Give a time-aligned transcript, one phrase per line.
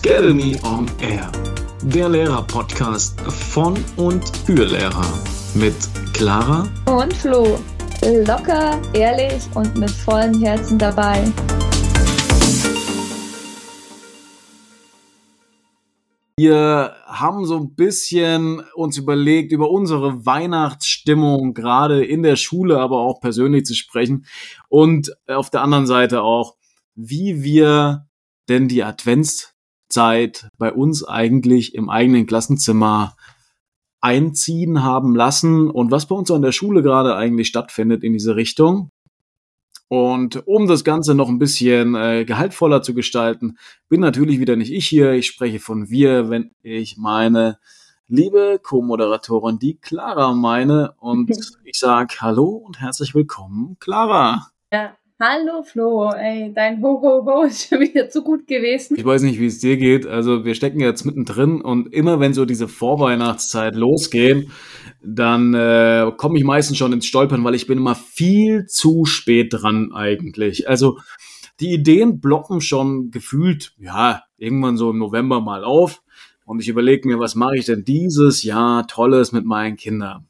[0.00, 1.30] Academy on Air,
[1.82, 5.04] der Lehrer-Podcast von und für Lehrer
[5.54, 5.74] mit
[6.12, 7.58] Clara und Flo.
[8.24, 11.24] Locker, ehrlich und mit vollem Herzen dabei.
[16.36, 22.98] Wir haben so ein bisschen uns überlegt, über unsere Weihnachtsstimmung gerade in der Schule, aber
[23.00, 24.26] auch persönlich zu sprechen
[24.68, 26.54] und auf der anderen Seite auch,
[26.94, 28.06] wie wir
[28.48, 28.84] denn die
[29.88, 33.16] Adventszeit bei uns eigentlich im eigenen Klassenzimmer
[34.00, 38.36] einziehen haben lassen und was bei uns an der Schule gerade eigentlich stattfindet in diese
[38.36, 38.90] Richtung.
[39.88, 43.56] Und um das Ganze noch ein bisschen äh, gehaltvoller zu gestalten,
[43.88, 45.12] bin natürlich wieder nicht ich hier.
[45.12, 47.58] Ich spreche von wir, wenn ich meine
[48.06, 50.94] liebe Co-Moderatorin, die Clara meine.
[50.98, 51.30] Und
[51.64, 54.48] ich sage Hallo und herzlich willkommen, Clara.
[54.70, 58.94] Ja, Hallo Flo, ey, dein Ho Ho Ho ist schon wieder zu gut gewesen.
[58.96, 60.06] Ich weiß nicht, wie es dir geht.
[60.06, 64.48] Also wir stecken jetzt mittendrin und immer wenn so diese Vorweihnachtszeit losgeht,
[65.02, 69.48] dann äh, komme ich meistens schon ins Stolpern, weil ich bin immer viel zu spät
[69.50, 70.68] dran eigentlich.
[70.68, 71.00] Also
[71.58, 76.00] die Ideen blocken schon gefühlt, ja, irgendwann so im November mal auf.
[76.44, 80.27] Und ich überlege mir, was mache ich denn dieses Jahr Tolles mit meinen Kindern?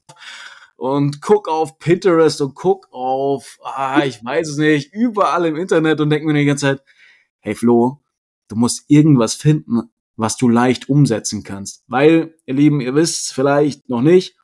[0.78, 6.00] Und guck auf Pinterest und guck auf, ah, ich weiß es nicht, überall im Internet
[6.00, 6.82] und denke mir die ganze Zeit,
[7.40, 8.00] hey Flo,
[8.46, 11.82] du musst irgendwas finden, was du leicht umsetzen kannst.
[11.88, 14.36] Weil, ihr Lieben, ihr wisst vielleicht noch nicht,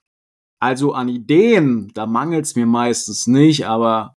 [0.58, 4.16] also an Ideen, da mangelt es mir meistens nicht, aber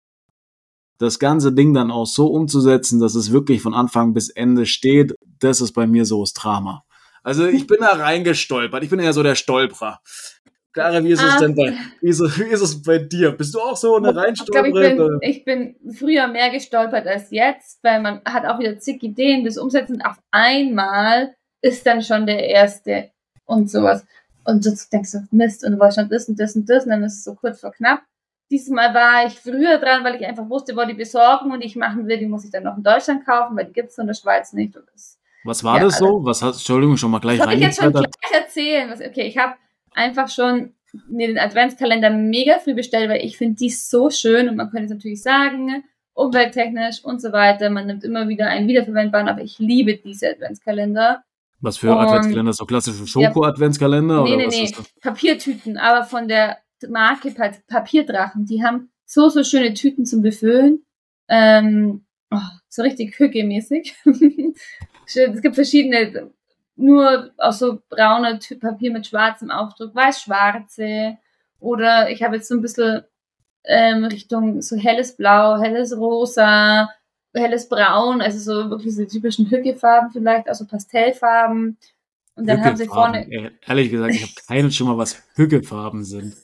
[0.97, 5.15] das ganze Ding dann auch so umzusetzen, dass es wirklich von Anfang bis Ende steht,
[5.39, 6.85] das ist bei mir so das Drama.
[7.23, 8.83] Also ich bin da reingestolpert.
[8.83, 9.99] Ich bin eher so der Stolperer.
[10.75, 11.39] Clara, wie ist es ah.
[11.39, 13.31] denn bei, wie ist, wie ist es bei dir?
[13.31, 15.19] Bist du auch so eine Reinstolperin?
[15.21, 19.45] Ich, ich, bin früher mehr gestolpert als jetzt, weil man hat auch wieder zig Ideen,
[19.45, 23.09] das Umsetzen auf einmal ist dann schon der erste
[23.45, 24.05] und sowas.
[24.43, 26.89] Und du denkst du, Mist, und du warst schon das und das und das, und
[26.89, 28.01] dann ist es so kurz vor knapp.
[28.51, 32.05] Diesmal war ich früher dran, weil ich einfach wusste, wo die besorgen und ich machen
[32.05, 34.13] will, die muss ich dann noch in Deutschland kaufen, weil die gibt es in der
[34.13, 34.75] Schweiz nicht.
[34.75, 36.05] Das, Was war ja, das so?
[36.05, 37.57] Also, Was hast, Entschuldigung, schon mal gleich rein.
[37.57, 38.91] Ich jetzt schon gleich erzählen.
[38.91, 39.55] Okay, ich habe
[39.95, 40.73] einfach schon
[41.09, 44.85] mir den Adventskalender mega früh bestellt, weil ich finde die so schön und man könnte
[44.85, 45.83] es natürlich sagen,
[46.13, 47.69] umwelttechnisch und so weiter.
[47.69, 51.23] Man nimmt immer wieder einen wiederverwendbaren, aber ich liebe diese Adventskalender.
[51.59, 52.53] Was für und, Adventskalender?
[52.53, 54.25] So klassische Schoko-Adventskalender?
[54.27, 54.71] Ja, nee, nee, nee.
[55.01, 56.57] Papiertüten, aber von der
[56.87, 57.33] Marke
[57.67, 58.45] Papierdrachen.
[58.45, 60.85] Die haben so, so schöne Tüten zum Befüllen.
[61.27, 62.37] Ähm, oh,
[62.69, 63.95] so richtig hücke-mäßig.
[65.05, 66.31] es gibt verschiedene
[66.75, 71.17] nur aus so brauner Papier mit schwarzem Aufdruck, weiß-schwarze.
[71.59, 73.03] Oder ich habe jetzt so ein bisschen
[73.63, 76.89] ähm, Richtung so helles Blau, helles Rosa,
[77.33, 81.77] helles Braun, also so wirklich so typischen Hückefarben vielleicht, also Pastellfarben.
[82.35, 83.27] Und dann haben sie vorne.
[83.65, 86.35] Ehrlich gesagt, ich habe keinen schon mal, was Hückefarben sind.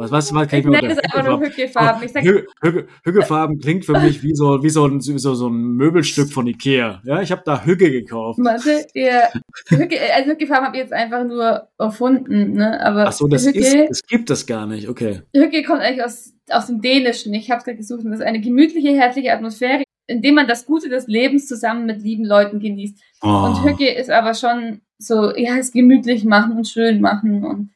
[0.00, 2.02] Was, was, was kann ich, ich nenne es einfach nur Hückefarben.
[2.02, 5.48] Ich sag, Hü Hü Hückefarben klingt für mich wie so, wie so, ein, so, so
[5.48, 7.02] ein Möbelstück von Ikea.
[7.04, 8.38] Ja, ich habe da Hücke gekauft.
[8.42, 9.28] Warte, ja,
[9.68, 12.80] Hücke, also Hückefarben habe ich jetzt einfach nur erfunden, ne?
[12.84, 15.22] Aber Ach so, das Hücke, ist, es gibt das gar nicht, okay.
[15.34, 17.34] Hücke kommt eigentlich aus, aus dem Dänischen.
[17.34, 20.48] Ich habe es gerade gesucht und das ist eine gemütliche, herzliche Atmosphäre, in dem man
[20.48, 22.98] das Gute des Lebens zusammen mit lieben Leuten genießt.
[23.22, 23.28] Oh.
[23.28, 27.70] Und Hücke ist aber schon so, ja, es gemütlich machen und schön machen und,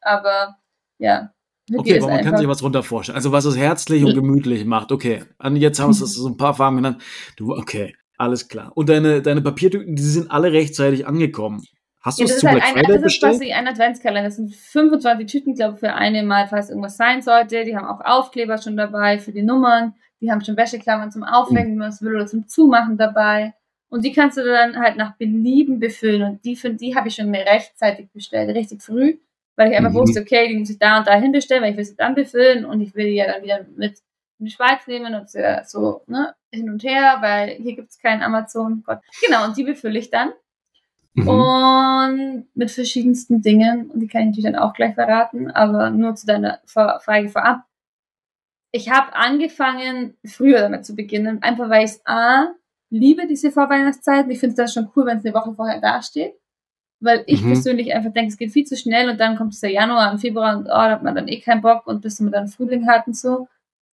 [0.00, 0.56] aber,
[0.98, 1.33] ja,
[1.72, 3.16] Okay, aber man kann sich was runter vorstellen.
[3.16, 4.92] Also was es herzlich und gemütlich macht.
[4.92, 7.02] Okay, und jetzt haben wir so ein paar Farben genannt.
[7.36, 8.72] Du, okay, alles klar.
[8.74, 11.64] Und deine, deine Papiertüten, die sind alle rechtzeitig angekommen.
[12.02, 14.28] Hast du ja, es zu halt Black Friday ein, Das ist quasi ein Adventskalender.
[14.28, 17.64] Das sind 25 Tüten, glaube ich, für eine Mal, falls irgendwas sein sollte.
[17.64, 19.94] Die haben auch Aufkleber schon dabei für die Nummern.
[20.20, 23.54] Die haben schon Wäscheklammern zum Aufhängen, wenn man es will, oder zum Zumachen dabei.
[23.88, 26.22] Und die kannst du dann halt nach Belieben befüllen.
[26.22, 29.16] Und die, die habe ich schon rechtzeitig bestellt, richtig früh
[29.56, 29.96] weil ich einfach mhm.
[29.96, 32.64] wusste, okay, die muss ich da und da hinbestellen, weil ich will sie dann befüllen
[32.64, 33.98] und ich will die ja dann wieder mit
[34.38, 38.22] in die Schweiz nehmen und so ne, hin und her, weil hier gibt es keinen
[38.22, 38.82] Amazon.
[38.84, 39.00] Gott.
[39.24, 40.32] Genau, und die befülle ich dann.
[41.14, 41.28] Mhm.
[41.28, 46.16] Und mit verschiedensten Dingen, und die kann ich natürlich dann auch gleich verraten, aber nur
[46.16, 47.62] zu deiner Frage vorab.
[48.72, 52.52] Ich habe angefangen, früher damit zu beginnen, einfach weil ich A,
[52.90, 54.28] liebe diese Vorweihnachtszeit.
[54.28, 56.34] Ich finde es dann schon cool, wenn es eine Woche vorher dasteht
[57.04, 57.52] weil ich mhm.
[57.52, 60.18] persönlich einfach denke, es geht viel zu schnell und dann kommt es der Januar und
[60.18, 62.86] Februar und oh, da hat man dann eh keinen Bock und bis man dann Frühling
[62.88, 63.48] hat und so.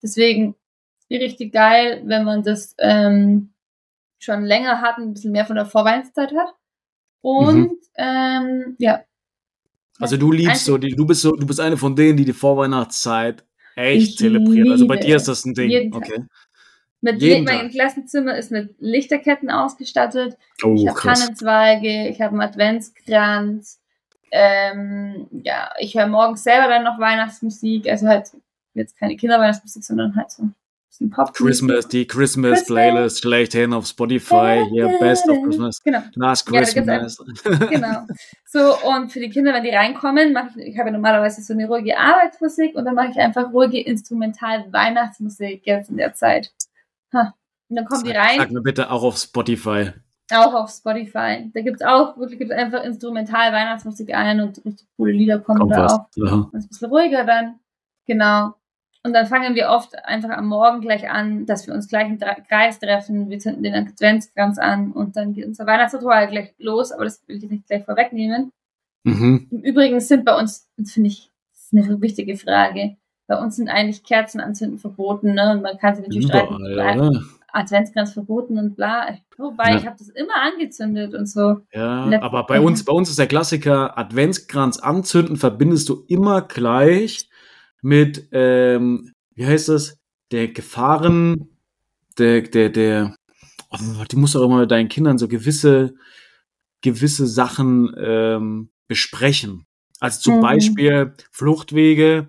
[0.03, 0.55] Deswegen
[1.09, 3.49] richtig geil, wenn man das ähm,
[4.19, 6.53] schon länger hat, ein bisschen mehr von der Vorweihnachtszeit hat.
[7.21, 7.79] Und mhm.
[7.95, 9.01] ähm, ja.
[9.99, 12.33] Also du liebst so, die, du bist so, du bist eine von denen, die die
[12.33, 13.43] Vorweihnachtszeit
[13.75, 14.69] echt zelebriert.
[14.69, 15.93] Also bei dir ist das ein Ding.
[15.93, 16.25] Okay.
[17.01, 17.71] Mit Jeden mein Tag.
[17.71, 20.37] Klassenzimmer ist mit Lichterketten ausgestattet.
[20.63, 20.99] Oh, ich habe.
[20.99, 23.79] Tannenzweige, ich habe einen Adventskranz.
[24.31, 27.87] Ähm, ja, ich höre morgens selber dann noch Weihnachtsmusik.
[27.87, 28.29] Also halt
[28.73, 30.55] jetzt keine Kinderweihnachtsmusik, sondern halt so ein
[30.89, 31.33] bisschen Pop.
[31.33, 32.65] Christmas, die Christmas, Christmas.
[32.67, 34.65] Playlist schlechthin auf Spotify.
[34.69, 35.81] Hier, Best of Christmas.
[35.83, 36.01] Genau.
[36.15, 37.17] Last Ja, Christmas.
[37.69, 38.07] genau.
[38.45, 41.53] So, und für die Kinder, wenn die reinkommen, mache ich, ich habe ja normalerweise so
[41.53, 46.51] eine ruhige Arbeitsmusik und dann mache ich einfach ruhige Instrumental-Weihnachtsmusik jetzt in der Zeit.
[47.13, 47.33] Ha.
[47.69, 49.91] Und dann kommen die rein, Sag mir bitte auch auf Spotify.
[50.31, 51.49] auch auf Spotify.
[51.53, 55.83] Da gibt's auch wirklich gibt's einfach Instrumental-Weihnachtsmusik ein und richtig coole Lieder kommen Kommt da
[55.85, 55.93] was.
[55.93, 56.05] auch.
[56.15, 56.33] Ja.
[56.33, 57.59] Und es ist ein bisschen ruhiger dann.
[58.05, 58.53] Genau.
[59.03, 62.19] Und dann fangen wir oft einfach am Morgen gleich an, dass wir uns gleich im
[62.19, 63.29] Kreis treffen.
[63.29, 66.91] Wir zünden den Adventskranz an und dann geht unser Weihnachtsritual gleich los.
[66.91, 68.51] Aber das will ich jetzt nicht gleich vorwegnehmen.
[69.03, 69.47] Mhm.
[69.51, 72.97] Im Übrigen sind bei uns, das finde ich, das ist eine wichtige Frage.
[73.27, 75.51] Bei uns sind eigentlich Kerzen anzünden verboten, ne?
[75.51, 77.23] Und man kann sich natürlich streiten, Überall, oder?
[77.51, 79.17] Adventskranz verboten und bla.
[79.37, 79.77] Wobei, Ja.
[79.77, 81.61] ich habe das immer angezündet und so.
[81.73, 87.29] Ja, aber bei uns, bei uns ist der Klassiker Adventskranz anzünden verbindest du immer gleich
[87.81, 89.97] mit, ähm, wie heißt das?
[90.31, 91.49] Der Gefahren,
[92.17, 93.15] der, der, der,
[93.71, 95.93] oh, die musst du auch immer mit deinen Kindern so gewisse,
[96.81, 99.65] gewisse Sachen ähm, besprechen.
[99.99, 100.41] Also zum Mhm.
[100.41, 102.27] Beispiel Fluchtwege,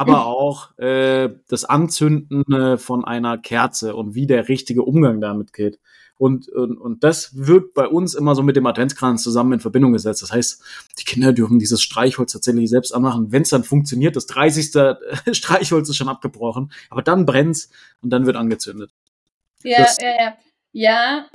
[0.00, 5.52] aber auch äh, das Anzünden äh, von einer Kerze und wie der richtige Umgang damit
[5.52, 5.78] geht.
[6.18, 9.92] Und, und, und das wird bei uns immer so mit dem Adventskranz zusammen in Verbindung
[9.92, 10.20] gesetzt.
[10.20, 10.62] Das heißt,
[10.98, 13.30] die Kinder dürfen dieses Streichholz tatsächlich selbst anmachen.
[13.30, 14.70] Wenn es dann funktioniert, das 30.
[15.32, 17.70] Streichholz ist schon abgebrochen, aber dann brennt's
[18.02, 18.90] und dann wird angezündet.
[19.62, 20.34] Ja, Das- ja, ja.
[20.72, 21.26] Ja,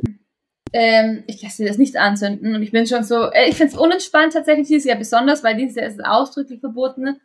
[0.74, 3.80] ähm, ich lasse das nicht anzünden und ich bin schon so, äh, ich finde es
[3.80, 7.20] unentspannt tatsächlich dieses Jahr besonders, weil dieses Jahr ist es ausdrücklich verboten.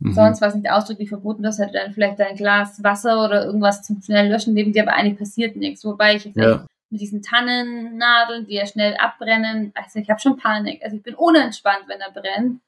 [0.00, 0.12] Mhm.
[0.12, 3.82] Sonst war es nicht ausdrücklich verboten, dass halt dann vielleicht ein Glas Wasser oder irgendwas
[3.82, 5.84] zum schnell löschen neben dir, aber eigentlich passiert nichts.
[5.84, 6.66] Wobei ich jetzt Ja.
[6.90, 10.80] mit diesen Tannennadeln, die ja schnell abbrennen, also ich habe schon Panik.
[10.84, 12.60] Also ich bin unentspannt, wenn er brennt.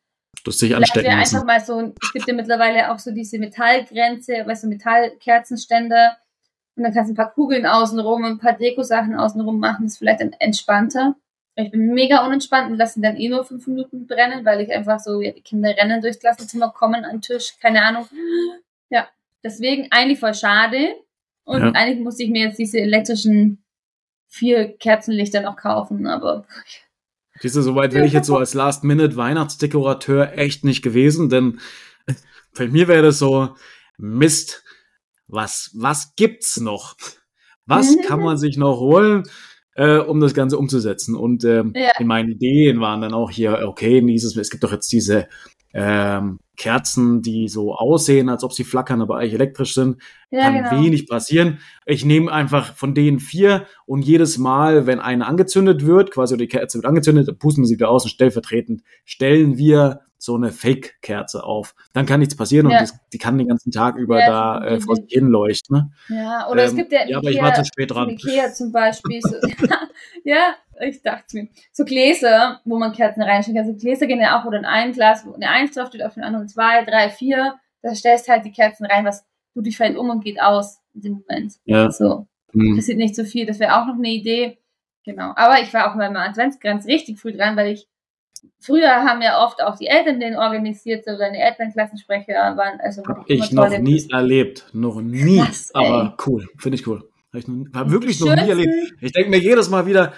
[0.45, 1.37] Du dich Vielleicht anstecken lassen.
[1.37, 6.17] einfach mal so, es gibt ja mittlerweile auch so diese Metallgrenze, weißt du, Metallkerzenständer.
[6.77, 9.85] Und dann kannst du ein paar Kugeln außenrum und ein paar Deko-Sachen außenrum machen.
[9.85, 11.15] Das ist vielleicht dann entspannter.
[11.57, 14.73] Ich bin mega unentspannt und lasse ihn dann eh nur fünf Minuten brennen, weil ich
[14.73, 18.09] einfach so, ja, die Kinder rennen durchs Klassenzimmer, kommen an den Tisch, keine Ahnung.
[18.89, 19.09] Ja,
[19.45, 20.95] deswegen eigentlich voll schade.
[21.45, 21.73] Und Ja.
[21.73, 23.63] eigentlich musste ich mir jetzt diese elektrischen
[24.29, 26.47] vier Kerzenlichter noch kaufen, aber
[27.41, 31.61] Siehst du, soweit wäre ich jetzt so als Last-Minute-Weihnachtsdekorateur echt nicht gewesen, denn
[32.57, 33.57] bei mir wäre das so,
[33.97, 34.63] Mist,
[35.27, 36.97] was, was gibt's noch?
[37.67, 39.25] Was kann man sich noch holen,
[39.81, 41.15] äh, um das Ganze umzusetzen?
[41.15, 41.91] Und ähm, Ja.
[41.99, 45.27] in meinen Ideen waren dann auch hier, okay, dieses, es gibt doch jetzt diese
[45.73, 49.97] ähm, Kerzen, die so aussehen, als ob sie flackern, aber eigentlich elektrisch sind
[50.31, 50.83] ja, kann genau.
[50.83, 51.59] wenig passieren.
[51.87, 56.49] Ich nehme einfach von denen vier und jedes Mal, wenn eine angezündet wird, quasi die
[56.49, 60.53] Kerze wird angezündet, dann pusten wir sie wieder aus und stellvertretend stellen wir so eine
[60.53, 61.75] Fake-Kerze auf.
[61.95, 62.79] Dann kann nichts passieren Ja.
[62.81, 65.29] und die, die kann den ganzen Tag über Ja, da das äh, vor sich hin
[65.29, 65.77] leuchten.
[65.77, 66.17] Ne?
[66.17, 68.11] Ja, oder es Ähm, gibt ja, ja, aber ich war zu spät dran.
[68.11, 69.21] Ikea zum Beispiel.
[69.23, 69.37] So,
[70.25, 71.49] ja, ich dachte mir.
[71.73, 73.69] So Gläser, wo man Kerzen reinstecken kann.
[73.71, 76.15] Also Gläser gehen ja auch, wo dann ein Glas, wo eine Eins drauf steht, auf
[76.15, 77.55] den anderen zwei, drei, vier.
[77.83, 79.25] Da stellst halt die Kerzen rein, was
[79.55, 81.55] du dich fällt um und geht aus in dem Moment.
[81.65, 81.91] Ja.
[81.91, 82.77] So, Hm.
[82.77, 83.47] passiert nicht so viel.
[83.47, 84.59] Das wäre auch noch eine Idee.
[85.05, 85.33] Genau.
[85.37, 87.89] Aber ich war auch bei meinem Adventskranz richtig früh dran, weil ich
[88.59, 93.29] Früher haben ja oft auch die Eltern den organisiert, so deine Elternklassensprecher waren also Hab
[93.29, 94.67] ich noch nie erlebt.
[94.73, 95.39] Noch nie.
[95.45, 96.47] Krass, aber cool.
[96.59, 97.09] Finde ich cool.
[97.33, 98.95] Hab ich noch, war wirklich Die noch nie erlebt.
[99.01, 100.13] Ich denke mir jedes Mal wieder,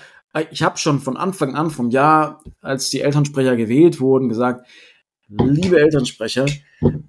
[0.51, 4.67] ich habe schon von Anfang an vom Jahr, als die Elternsprecher gewählt wurden, gesagt,
[5.29, 6.47] liebe Elternsprecher,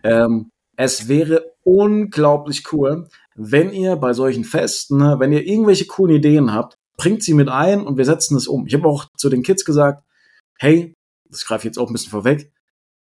[0.04, 6.18] ähm, es wäre unglaublich cool, wenn ihr bei solchen Festen, ne, wenn ihr irgendwelche coolen
[6.18, 8.68] Ideen habt, bringt sie mit ein und wir setzen es um.
[8.68, 10.04] Ich habe auch zu den Kids gesagt,
[10.58, 10.96] hey,
[11.30, 12.52] das greife ich jetzt auch ein bisschen vorweg,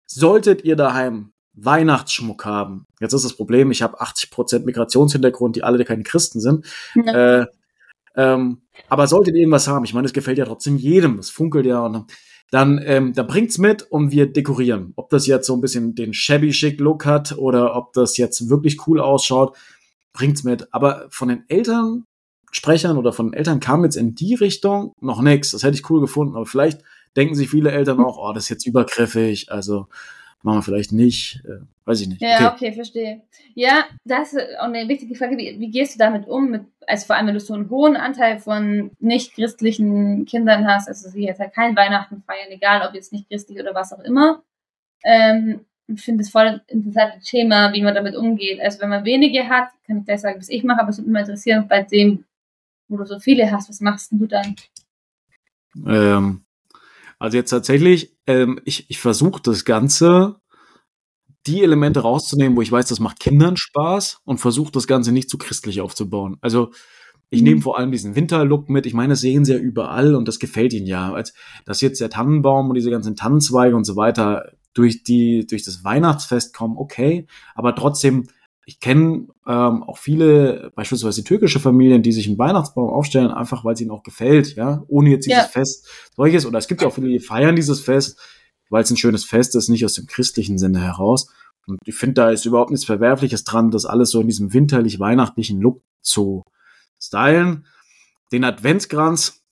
[0.07, 2.87] solltet ihr daheim Weihnachtsschmuck haben.
[3.01, 6.67] Jetzt ist das Problem, ich habe 80% Migrationshintergrund, die alle keine Christen sind.
[6.95, 7.41] Ja.
[7.43, 7.47] Äh,
[8.15, 11.67] ähm, aber solltet ihr irgendwas haben, ich meine, es gefällt ja trotzdem jedem, es funkelt
[11.67, 12.13] ja und
[12.51, 14.93] dann, ähm, dann bringt's mit und wir dekorieren.
[14.97, 18.51] Ob das jetzt so ein bisschen den shabby chic Look hat oder ob das jetzt
[18.51, 19.57] wirklich cool ausschaut,
[20.13, 20.69] bringt's mit.
[20.75, 25.53] Aber von den Elternsprechern oder von den Eltern kam jetzt in die Richtung noch nichts.
[25.53, 26.83] Das hätte ich cool gefunden, aber vielleicht
[27.17, 29.87] denken sich viele Eltern auch, oh, das ist jetzt übergriffig, also
[30.43, 32.21] machen wir vielleicht nicht, äh, weiß ich nicht.
[32.21, 32.73] Ja, okay.
[32.73, 33.23] verstehe.
[33.55, 35.37] Ja, das ist auch eine wichtige Frage.
[35.37, 36.51] Wie, wie gehst du damit um?
[36.51, 40.89] Mit, also vor allem, wenn du so einen hohen Anteil von nicht christlichen Kindern hast,
[40.89, 44.01] also sie jetzt halt kein Weihnachten feiern, egal ob jetzt nicht christlich oder was auch
[44.01, 44.43] immer.
[45.05, 48.61] Ähm, und finde es voll ein interessantes Thema, wie man damit umgeht.
[48.61, 51.11] Also wenn man wenige hat, kann ich gleich sagen, was ich mache, aber es würde
[51.11, 52.25] mich interessieren, bei dem,
[52.89, 54.57] wo du so viele hast, was machst denn du dann?
[55.87, 56.45] Ähm,
[57.23, 60.41] also jetzt tatsächlich, ähm, ich, ich versuche das Ganze,
[61.47, 65.31] die Elemente rauszunehmen, wo ich weiß, das macht Kindern Spaß und versuche das Ganze nicht
[65.31, 66.37] zu christlich aufzubauen.
[66.41, 66.73] Also
[67.31, 67.49] ich mhm.
[67.49, 68.87] nehme vor allem diesen Winterlook mit.
[68.87, 71.13] Ich meine, das sehen sie ja überall und das gefällt ihnen ja.
[71.13, 71.33] Als
[71.65, 75.85] dass jetzt der Tannenbaum und diese ganzen Tannenzweige und so weiter durch die durch das
[75.85, 78.27] Weihnachtsfest kommen, okay, aber trotzdem
[78.65, 83.75] ich kenne ähm, auch viele, beispielsweise türkische Familien, die sich einen Weihnachtsbaum aufstellen, einfach weil
[83.75, 85.49] es ihnen auch gefällt, ja, ohne jetzt dieses ja.
[85.49, 86.47] Fest solches.
[86.47, 88.19] Oder es gibt ja auch viele, die feiern dieses Fest,
[88.71, 91.29] weil es ein schönes Fest ist, nicht aus dem christlichen Sinne heraus.
[91.67, 95.61] Und ich finde, da ist überhaupt nichts Verwerfliches dran, das alles so in diesem winterlich-weihnachtlichen
[95.61, 96.45] Look zu
[97.01, 97.67] stylen.
[98.31, 99.43] Den Adventskranz,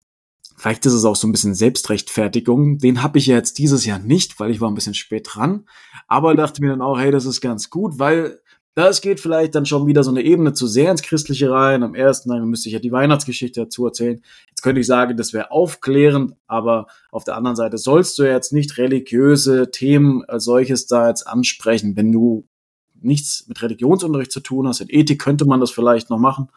[0.57, 3.99] vielleicht ist es auch so ein bisschen Selbstrechtfertigung, den habe ich ja jetzt dieses Jahr
[3.99, 5.69] nicht, weil ich war ein bisschen spät dran.
[6.07, 8.41] Aber dachte mir dann auch, hey, das ist ganz gut, weil
[8.81, 11.83] das geht vielleicht dann schon wieder so eine Ebene zu sehr ins Christliche rein.
[11.83, 14.23] Am ersten Tag müsste ich ja die Weihnachtsgeschichte dazu erzählen.
[14.49, 18.53] Jetzt könnte ich sagen, das wäre aufklärend, aber auf der anderen Seite sollst du jetzt
[18.53, 21.95] nicht religiöse Themen als solches da jetzt ansprechen.
[21.97, 22.47] Wenn du
[22.95, 26.49] nichts mit Religionsunterricht zu tun hast, in Ethik könnte man das vielleicht noch machen.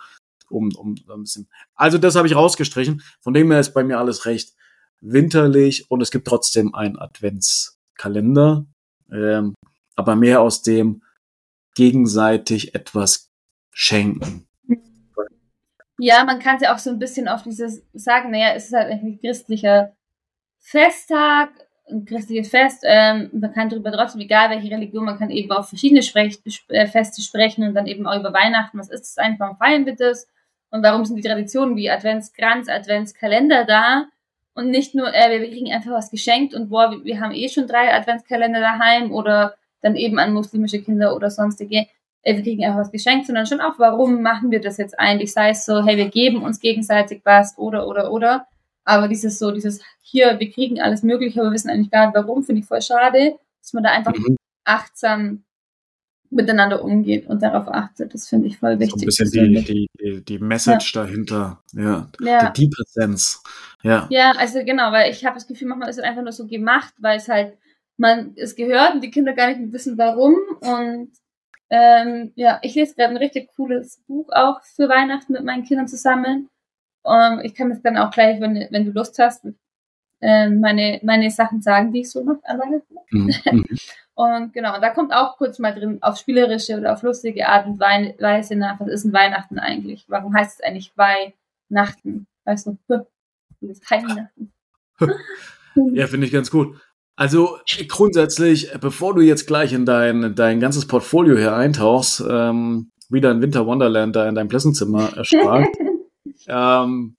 [0.49, 1.47] Um, um, ein bisschen.
[1.75, 3.01] Also das habe ich rausgestrichen.
[3.21, 4.53] Von dem her ist bei mir alles recht
[5.01, 8.65] winterlich und es gibt trotzdem einen Adventskalender.
[9.11, 9.55] Ähm,
[9.95, 11.01] aber mehr aus dem,
[11.75, 13.31] gegenseitig etwas
[13.71, 14.47] schenken.
[15.99, 18.73] Ja, man kann es ja auch so ein bisschen auf dieses sagen, naja, es ist
[18.73, 19.95] halt ein christlicher
[20.59, 21.49] Festtag,
[21.89, 25.69] ein christliches Fest, ähm, man kann darüber trotzdem, egal welche Religion, man kann eben auf
[25.69, 26.39] verschiedene Sprech
[26.69, 29.85] äh, Feste sprechen und dann eben auch über Weihnachten, was ist es eigentlich, warum feiern
[29.85, 30.27] wir das
[30.71, 34.05] und warum sind die Traditionen wie Adventskranz, Adventskalender da
[34.53, 37.49] und nicht nur, äh, wir kriegen einfach was geschenkt und boah, wir, wir haben eh
[37.49, 41.85] schon drei Adventskalender daheim oder dann eben an muslimische Kinder oder sonstige,
[42.23, 45.31] äh, wir kriegen einfach was geschenkt, sondern schon auch, warum machen wir das jetzt eigentlich?
[45.33, 48.47] Sei es so, hey, wir geben uns gegenseitig was oder, oder, oder.
[48.85, 52.15] Aber dieses so, dieses hier, wir kriegen alles Mögliche, aber wir wissen eigentlich gar nicht
[52.15, 54.35] warum, finde ich voll schade, dass man da einfach mhm.
[54.63, 55.43] achtsam
[56.29, 58.13] miteinander umgeht und darauf achtet.
[58.13, 59.13] Das finde ich voll wichtig.
[59.13, 61.03] So ein bisschen die, die, die Message ja.
[61.03, 62.49] dahinter, ja, ja.
[62.49, 63.43] die Präsenz.
[63.83, 64.07] Ja.
[64.09, 66.93] ja, also genau, weil ich habe das Gefühl, manchmal ist es einfach nur so gemacht,
[66.99, 67.57] weil es halt
[67.97, 70.35] man es gehört und die Kinder gar nicht wissen, warum.
[70.61, 71.11] Und
[71.69, 75.87] ähm, ja, ich lese gerade ein richtig cooles Buch auch für Weihnachten mit meinen Kindern
[75.87, 76.49] zusammen.
[77.05, 79.45] Um, ich kann das dann auch gleich, wenn, wenn du Lust hast,
[80.21, 83.65] äh, meine, meine Sachen sagen, die ich so noch an Weihnachten mhm, mhm.
[84.15, 87.65] Und genau, und da kommt auch kurz mal drin, auf spielerische oder auf lustige Art
[87.65, 90.05] und Weise nach, was ist ein Weihnachten eigentlich?
[90.07, 92.27] Warum heißt es eigentlich Weihnachten?
[92.45, 93.07] Weißt du, das
[93.61, 94.53] ist Weihnachten.
[95.93, 96.79] ja, finde ich ganz gut.
[97.15, 103.31] Also grundsätzlich, bevor du jetzt gleich in dein, dein ganzes Portfolio hier eintauchst, ähm, wieder
[103.31, 105.69] in Winter Wonderland da in deinem Klassenzimmer erstrahlt.
[106.47, 107.15] ähm,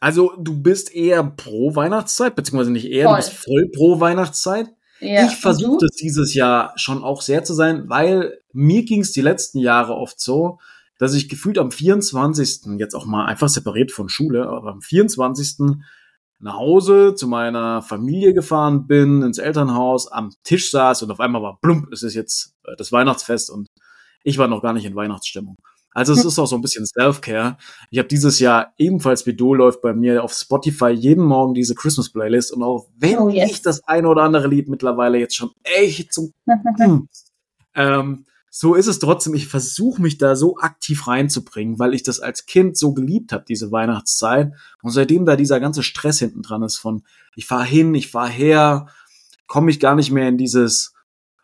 [0.00, 3.16] also du bist eher pro Weihnachtszeit, beziehungsweise nicht eher, voll.
[3.16, 4.68] du bist voll pro Weihnachtszeit.
[5.00, 5.26] Ja.
[5.26, 9.20] Ich versuche das dieses Jahr schon auch sehr zu sein, weil mir ging es die
[9.20, 10.58] letzten Jahre oft so,
[10.98, 12.78] dass ich gefühlt am 24.
[12.78, 15.56] jetzt auch mal einfach separiert von Schule, aber am 24
[16.40, 21.42] nach Hause zu meiner Familie gefahren bin, ins Elternhaus, am Tisch saß und auf einmal
[21.42, 23.66] war plump, es ist jetzt äh, das Weihnachtsfest und
[24.22, 25.56] ich war noch gar nicht in Weihnachtsstimmung.
[25.92, 27.56] Also es ist auch so ein bisschen Self-Care.
[27.90, 31.74] Ich habe dieses Jahr ebenfalls wie du läuft bei mir auf Spotify jeden Morgen diese
[31.74, 33.50] Christmas Playlist und auch wenn oh, yes.
[33.50, 36.32] ich das eine oder andere Lied mittlerweile jetzt schon echt zum
[37.74, 42.20] ähm, so ist es trotzdem, ich versuche mich da so aktiv reinzubringen, weil ich das
[42.20, 44.52] als Kind so geliebt habe, diese Weihnachtszeit.
[44.82, 47.02] Und seitdem da dieser ganze Stress hinten dran ist von,
[47.36, 48.88] ich fahr hin, ich fahr her,
[49.46, 50.94] komme ich gar nicht mehr in dieses,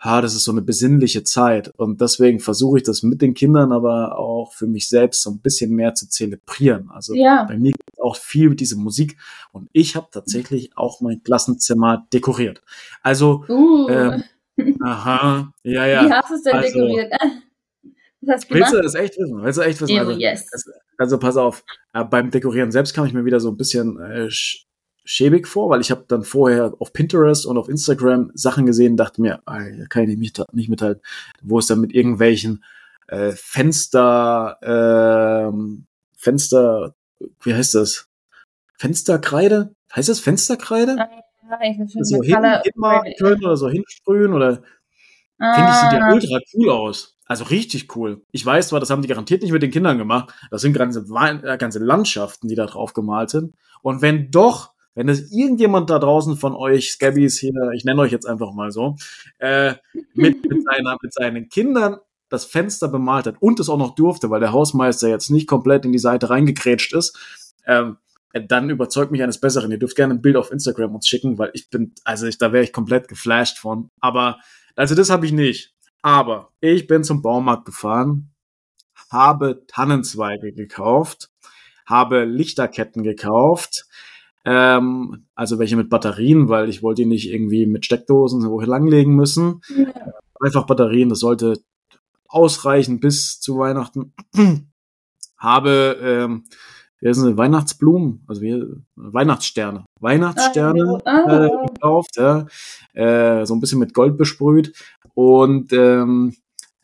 [0.01, 1.73] ha, das ist so eine besinnliche Zeit.
[1.77, 5.39] Und deswegen versuche ich das mit den Kindern, aber auch für mich selbst so ein
[5.39, 6.91] bisschen mehr zu zelebrieren.
[6.91, 7.45] Also ja.
[7.45, 9.17] bei mir gibt auch viel mit dieser Musik.
[9.53, 12.63] Und ich habe tatsächlich auch mein Klassenzimmer dekoriert.
[13.03, 13.89] Also uh.
[13.89, 14.25] ähm,
[14.83, 16.05] Aha, ja, ja.
[16.05, 17.13] Wie hast du es denn also, dekoriert?
[18.27, 19.43] Was willst du das echt wissen?
[19.43, 19.99] Willst du echt wissen?
[19.99, 20.47] Also, yes.
[20.97, 24.29] also pass auf, äh, beim Dekorieren selbst kam ich mir wieder so ein bisschen äh,
[25.05, 29.21] schäbig vor, weil ich habe dann vorher auf Pinterest und auf Instagram Sachen gesehen, dachte
[29.21, 31.03] mir, da kann ich nicht, nicht mithalten,
[31.43, 32.65] wo es dann mit irgendwelchen
[33.09, 35.53] äh, Fenster, äh,
[36.17, 36.95] Fenster,
[37.43, 38.09] wie heißt das?
[38.79, 39.75] Fensterkreide?
[39.95, 40.97] Heißt das Fensterkreide?
[42.03, 42.37] So hin,
[43.19, 44.63] können oder so hinsprühen oder
[45.39, 45.55] ah.
[45.55, 46.13] finde ich, sieht ja ah.
[46.13, 47.15] ultra cool aus.
[47.27, 48.23] Also richtig cool.
[48.33, 50.35] Ich weiß zwar, das haben die garantiert nicht mit den Kindern gemacht.
[50.51, 53.55] Das sind ganze, äh, ganze Landschaften, die da drauf gemalt sind.
[53.83, 58.13] Und wenn doch, wenn es irgendjemand da draußen von euch, Scabbies hier, ich nenne euch
[58.13, 58.97] jetzt einfach mal so,
[59.39, 59.75] äh,
[60.15, 61.97] mit, mit, seiner, mit seinen Kindern
[62.29, 65.85] das Fenster bemalt hat und es auch noch durfte, weil der Hausmeister jetzt nicht komplett
[65.85, 67.17] in die Seite reingekrätscht ist,
[67.67, 67.97] ähm,
[68.41, 69.71] dann überzeugt mich eines Besseren.
[69.71, 72.53] Ihr dürft gerne ein Bild auf Instagram uns schicken, weil ich bin, also ich, da
[72.53, 73.91] wäre ich komplett geflasht von.
[74.01, 74.39] Aber,
[74.77, 75.73] also das habe ich nicht.
[76.03, 78.35] Aber ich bin zum Baumarkt gefahren,
[79.11, 81.31] habe Tannenzweige gekauft,
[81.87, 83.87] habe Lichterketten gekauft,
[84.45, 89.15] ähm, also welche mit Batterien, weil ich wollte die nicht irgendwie mit Steckdosen wo langlegen
[89.15, 89.61] müssen.
[89.75, 89.87] Ja.
[90.41, 91.63] Einfach Batterien, das sollte
[92.27, 94.13] ausreichen bis zu Weihnachten.
[95.39, 96.45] habe ähm,
[97.01, 98.65] wie heißen Weihnachtsblumen, also wie,
[98.97, 102.47] Weihnachtssterne, Weihnachtssterne ah, äh, gekauft, ja,
[102.95, 104.73] äh, so ein bisschen mit Gold besprüht
[105.15, 106.35] und ähm,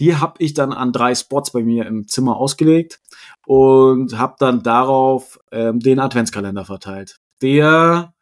[0.00, 3.00] die habe ich dann an drei Spots bei mir im Zimmer ausgelegt
[3.46, 8.14] und habe dann darauf ähm, den Adventskalender verteilt, der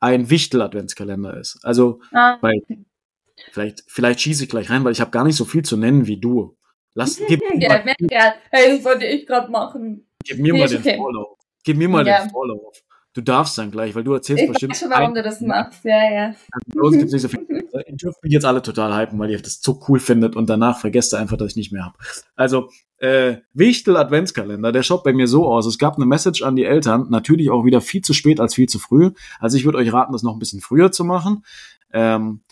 [0.00, 1.60] ein Wichtel-Adventskalender ist.
[1.62, 2.36] Also ah.
[2.42, 2.60] bei,
[3.52, 6.08] vielleicht, vielleicht schieße ich gleich rein, weil ich habe gar nicht so viel zu nennen
[6.08, 6.56] wie du.
[6.94, 10.06] Lass, gib, ja, ja, hey, das wollte ich gerade machen.
[10.24, 11.38] Gib mir mal den Vorlauf.
[11.64, 12.22] Gib mir mal ja.
[12.22, 12.82] den Vorlauf.
[13.14, 14.74] Du darfst dann gleich, weil du erzählst ich bestimmt.
[14.74, 15.84] Ich weiß schon, warum du das machst.
[15.84, 16.34] Ja, ja.
[16.74, 17.46] Bei uns nicht so viel.
[17.86, 20.78] Ihr dürft mich jetzt alle total hypen, weil ihr das so cool findet und danach
[20.78, 21.96] vergesst ihr einfach, dass ich nicht mehr habe.
[22.36, 25.66] Also, äh, Wichtel Adventskalender, der schaut bei mir so aus.
[25.66, 28.68] Es gab eine Message an die Eltern, natürlich auch wieder viel zu spät als viel
[28.68, 29.12] zu früh.
[29.40, 31.44] Also ich würde euch raten, das noch ein bisschen früher zu machen.
[31.92, 32.42] Ähm,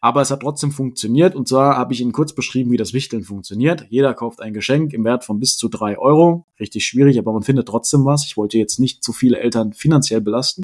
[0.00, 1.34] aber es hat trotzdem funktioniert.
[1.34, 3.86] Und zwar habe ich Ihnen kurz beschrieben, wie das Wichteln funktioniert.
[3.88, 6.46] Jeder kauft ein Geschenk im Wert von bis zu drei Euro.
[6.60, 8.24] Richtig schwierig, aber man findet trotzdem was.
[8.24, 10.62] Ich wollte jetzt nicht zu viele Eltern finanziell belasten.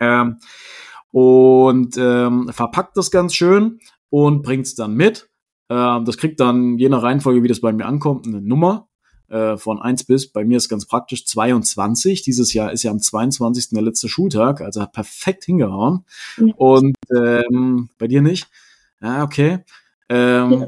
[0.00, 0.38] Ähm,
[1.10, 3.78] und ähm, verpackt das ganz schön
[4.10, 5.30] und bringt es dann mit.
[5.70, 8.88] Ähm, das kriegt dann je nach Reihenfolge, wie das bei mir ankommt, eine Nummer
[9.34, 12.22] äh, von 1 bis, bei mir ist ganz praktisch 22.
[12.22, 13.70] Dieses Jahr ist ja am 22.
[13.70, 16.04] der letzte Schultag, also hat perfekt hingehauen.
[16.36, 16.54] Ja.
[16.54, 18.48] Und ähm, bei dir nicht?
[19.02, 19.58] Ja, okay.
[20.08, 20.66] Ähm,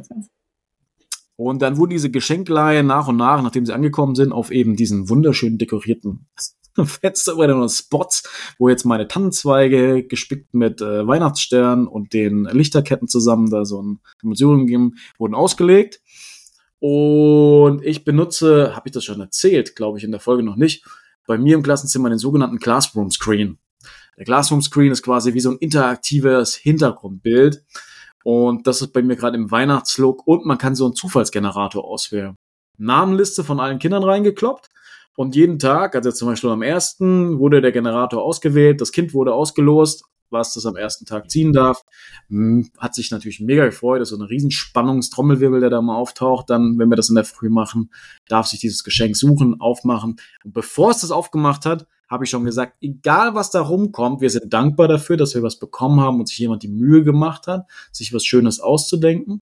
[1.36, 5.08] und dann wurden diese Geschenkleihe nach und nach, nachdem sie angekommen sind, auf eben diesen
[5.08, 6.26] wunderschön dekorierten
[6.84, 8.24] Fenster oder Spots,
[8.58, 14.00] wo jetzt meine Tannenzweige gespickt mit äh, Weihnachtssternen und den Lichterketten zusammen da so ein
[14.22, 16.00] Dimensionen geben, wurden ausgelegt.
[16.80, 20.84] Und ich benutze, habe ich das schon erzählt, glaube ich, in der Folge noch nicht,
[21.26, 23.58] bei mir im Klassenzimmer den sogenannten Classroom Screen.
[24.16, 27.62] Der Classroom Screen ist quasi wie so ein interaktives Hintergrundbild.
[28.24, 30.26] Und das ist bei mir gerade im Weihnachtslook.
[30.26, 32.36] Und man kann so einen Zufallsgenerator auswählen.
[32.78, 34.68] Namenliste von allen Kindern reingekloppt.
[35.16, 39.32] Und jeden Tag, also zum Beispiel am ersten, wurde der Generator ausgewählt, das Kind wurde
[39.32, 41.82] ausgelost was das am ersten Tag ziehen darf.
[42.28, 44.00] Hm, hat sich natürlich mega gefreut.
[44.00, 46.50] Das ist so ein Riesenspannungstrommelwirbel, der da mal auftaucht.
[46.50, 47.90] Dann, wenn wir das in der Früh machen,
[48.28, 50.16] darf sich dieses Geschenk suchen, aufmachen.
[50.44, 54.30] Und bevor es das aufgemacht hat, habe ich schon gesagt, egal was da rumkommt, wir
[54.30, 57.66] sind dankbar dafür, dass wir was bekommen haben und sich jemand die Mühe gemacht hat,
[57.90, 59.40] sich was Schönes auszudenken.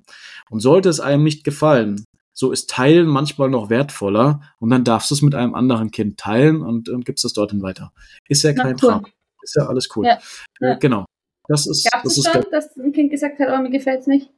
[0.50, 5.12] Und sollte es einem nicht gefallen, so ist Teilen manchmal noch wertvoller und dann darfst
[5.12, 7.94] du es mit einem anderen Kind teilen und, und gibst es dorthin weiter.
[8.28, 9.06] Ist ja kein Traum.
[9.44, 10.06] Ist ja alles cool.
[10.06, 10.20] Ja,
[10.62, 10.74] äh, ja.
[10.76, 11.06] genau.
[11.48, 14.08] Das ist, Gab das es schon, dass ein Kind gesagt hat, oh, mir gefällt es
[14.08, 14.32] nicht?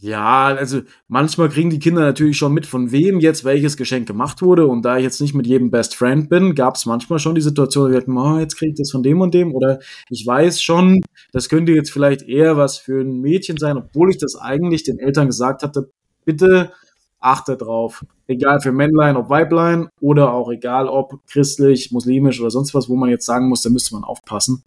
[0.00, 4.42] Ja, also manchmal kriegen die Kinder natürlich schon mit, von wem jetzt welches Geschenk gemacht
[4.42, 4.68] wurde.
[4.68, 7.40] Und da ich jetzt nicht mit jedem Best Friend bin, gab es manchmal schon die
[7.40, 9.52] Situation, wir hatten, oh, jetzt kriege ich das von dem und dem.
[9.52, 11.02] Oder ich weiß schon,
[11.32, 15.00] das könnte jetzt vielleicht eher was für ein Mädchen sein, obwohl ich das eigentlich den
[15.00, 15.90] Eltern gesagt hatte,
[16.24, 16.72] bitte
[17.20, 18.04] achte drauf.
[18.26, 22.96] Egal für Männlein, ob Weiblein oder auch egal ob christlich, muslimisch oder sonst was, wo
[22.96, 24.64] man jetzt sagen muss, da müsste man aufpassen.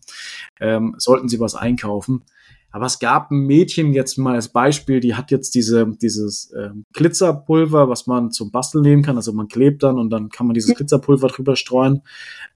[0.59, 2.23] Ähm, sollten Sie was einkaufen.
[2.71, 6.85] Aber es gab ein Mädchen jetzt mal als Beispiel, die hat jetzt diese, dieses ähm,
[6.93, 9.17] Glitzerpulver, was man zum Basteln nehmen kann.
[9.17, 12.01] Also man klebt dann und dann kann man dieses Glitzerpulver drüber streuen,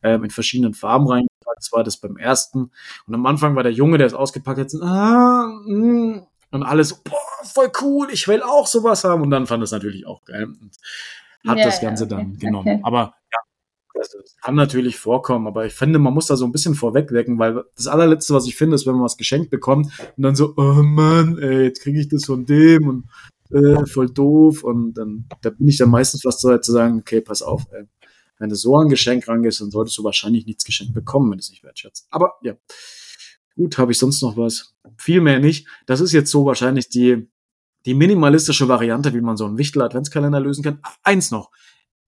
[0.04, 1.28] ähm, in verschiedenen Farben rein.
[1.58, 2.72] Das war das beim ersten.
[3.08, 6.94] Und am Anfang war der Junge, der es ausgepackt hat, ah, mh, mm, und alles
[6.96, 7.14] boah,
[7.44, 9.22] voll cool, ich will auch sowas haben.
[9.22, 10.72] Und dann fand es natürlich auch geil und
[11.48, 12.68] hat ja, das Ganze ja, okay, dann genommen.
[12.68, 12.82] Okay.
[12.84, 13.40] Aber ja,
[13.94, 17.64] das kann natürlich vorkommen, aber ich finde, man muss da so ein bisschen vorwegwecken, weil
[17.76, 19.88] das allerletzte, was ich finde, ist, wenn man was geschenkt bekommt
[20.18, 23.10] und dann so, oh Mann, ey, jetzt kriege ich das von dem und
[23.52, 24.64] äh, voll doof.
[24.64, 27.86] Und dann da bin ich dann meistens fast so zu sagen, okay, pass auf, ey.
[28.38, 31.38] Wenn du so an ein Geschenk rangehst, dann solltest du wahrscheinlich nichts geschenkt bekommen, wenn
[31.38, 32.08] du es nicht wertschätzt.
[32.12, 32.56] Aber ja.
[33.56, 34.76] Gut, habe ich sonst noch was?
[34.98, 35.68] Viel mehr nicht.
[35.86, 37.28] Das ist jetzt so wahrscheinlich die,
[37.86, 40.80] die minimalistische Variante, wie man so einen Wichtel-Adventskalender lösen kann.
[40.82, 41.52] Ach, eins noch.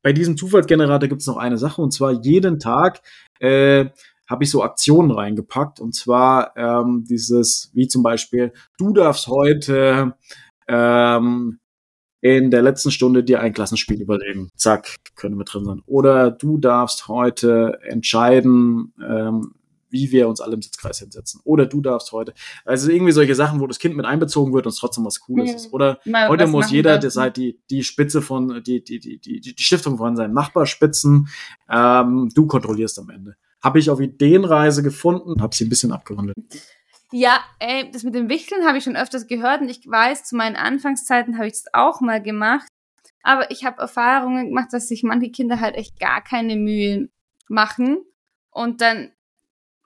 [0.03, 3.03] Bei diesem Zufallsgenerator gibt es noch eine Sache, und zwar jeden Tag
[3.39, 3.87] äh,
[4.27, 5.81] habe ich so Aktionen reingepackt.
[5.81, 10.15] Und zwar ähm, dieses, wie zum Beispiel, du darfst heute
[10.69, 11.59] ähm,
[12.23, 14.51] in der letzten Stunde dir ein Klassenspiel überlegen.
[14.55, 15.83] Zack, können wir drin sein.
[15.87, 19.55] Oder du darfst heute entscheiden, ähm,
[19.91, 21.41] wie wir uns alle im Sitzkreis hinsetzen.
[21.45, 22.35] Oder du darfst heute.
[22.65, 25.51] Also irgendwie solche Sachen, wo das Kind mit einbezogen wird und es trotzdem was Cooles
[25.51, 25.57] Ja.
[25.57, 25.73] ist.
[25.73, 29.41] Oder Mal heute muss jeder das halt die, die Spitze von, die, die, die, die,
[29.41, 31.29] die Stiftung von seinem Nachbar spitzen.
[31.69, 33.37] Ähm, du kontrollierst am Ende.
[33.63, 36.37] Habe ich auf Ideenreise gefunden, habe sie ein bisschen abgewandelt.
[37.13, 40.37] Ja, ey, das mit dem Wichteln habe ich schon öfters gehört und ich weiß, zu
[40.37, 42.69] meinen Anfangszeiten habe ich das auch mal gemacht.
[43.23, 47.09] Aber ich habe Erfahrungen gemacht, dass sich manche Kinder halt echt gar keine Mühe
[47.49, 47.99] machen
[48.51, 49.11] und dann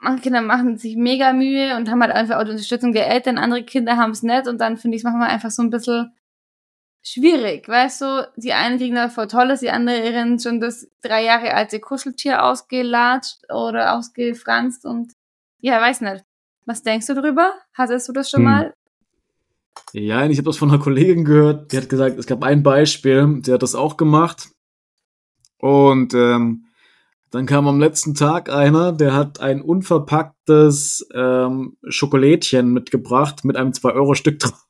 [0.04, 3.38] manche Kinder machen sich mega Mühe und haben halt einfach auch die Unterstützung der Eltern,
[3.38, 6.12] andere Kinder haben es nicht und dann finde ich es manchmal einfach so ein bisschen
[7.02, 11.52] schwierig, weißt du, die einen kriegen da voll tolles, die anderen schon das drei Jahre
[11.54, 15.12] alte Kuscheltier ausgelatscht oder ausgefranst und
[15.60, 16.24] ja, weiß nicht.
[16.66, 17.52] Was denkst du drüber?
[17.74, 18.44] Hattest du das schon Hm.
[18.44, 18.74] mal?
[19.92, 23.40] Ja, ich habe das von einer Kollegin gehört, die hat gesagt, es gab ein Beispiel,
[23.40, 24.48] die hat das auch gemacht.
[25.58, 26.63] Und ähm,
[27.34, 33.72] dann kam am letzten Tag einer, der hat ein unverpacktes ähm, Schokolädchen mitgebracht mit einem
[33.72, 34.64] 2-Euro-Stück drauf.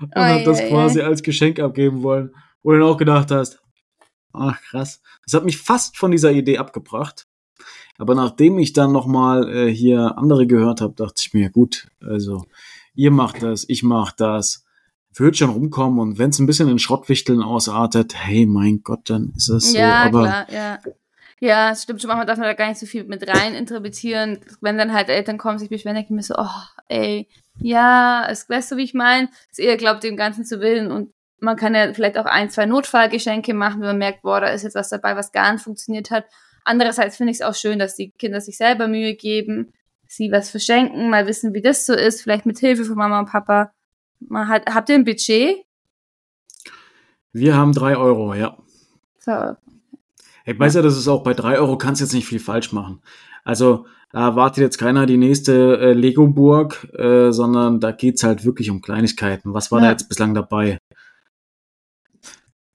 [0.00, 1.06] Und Ei, hat das ei, quasi ei.
[1.06, 2.34] als Geschenk abgeben wollen.
[2.64, 3.62] Wo du dann auch gedacht hast,
[4.32, 5.02] ach krass.
[5.24, 7.28] Das hat mich fast von dieser Idee abgebracht.
[7.96, 12.44] Aber nachdem ich dann nochmal äh, hier andere gehört habe, dachte ich mir, gut, also
[12.96, 14.64] ihr macht das, ich mach das,
[15.14, 19.32] wird schon rumkommen und wenn es ein bisschen in Schrottwichteln ausartet, hey mein Gott, dann
[19.36, 19.78] ist es so.
[19.78, 20.78] ja, Aber klar, ja.
[21.44, 24.38] Ja, es stimmt schon, manchmal darf man da gar nicht so viel mit rein interpretieren.
[24.62, 27.28] Wenn dann halt Eltern kommen, sich beschweren, denke ich mir so, oh, ey,
[27.58, 29.28] ja, es weißt du, wie ich meine?
[29.52, 32.64] Es eher glaubt, dem Ganzen zu willen und man kann ja vielleicht auch ein, zwei
[32.64, 36.10] Notfallgeschenke machen, wenn man merkt, boah, da ist jetzt was dabei, was gar nicht funktioniert
[36.10, 36.24] hat.
[36.64, 39.74] Andererseits finde ich es auch schön, dass die Kinder sich selber Mühe geben,
[40.08, 43.28] sie was verschenken, mal wissen, wie das so ist, vielleicht mit Hilfe von Mama und
[43.28, 43.70] Papa.
[44.18, 45.58] Man hat, habt ihr ein Budget?
[47.34, 48.56] wir haben drei Euro, ja.
[49.18, 49.56] So,
[50.44, 53.00] Ich weiß ja, das ist auch bei drei Euro kannst jetzt nicht viel falsch machen.
[53.44, 58.70] Also da erwartet jetzt keiner die nächste äh, Lego-Burg, äh, sondern da geht's halt wirklich
[58.70, 59.54] um Kleinigkeiten.
[59.54, 59.86] Was war Ja.
[59.86, 60.78] da jetzt bislang dabei?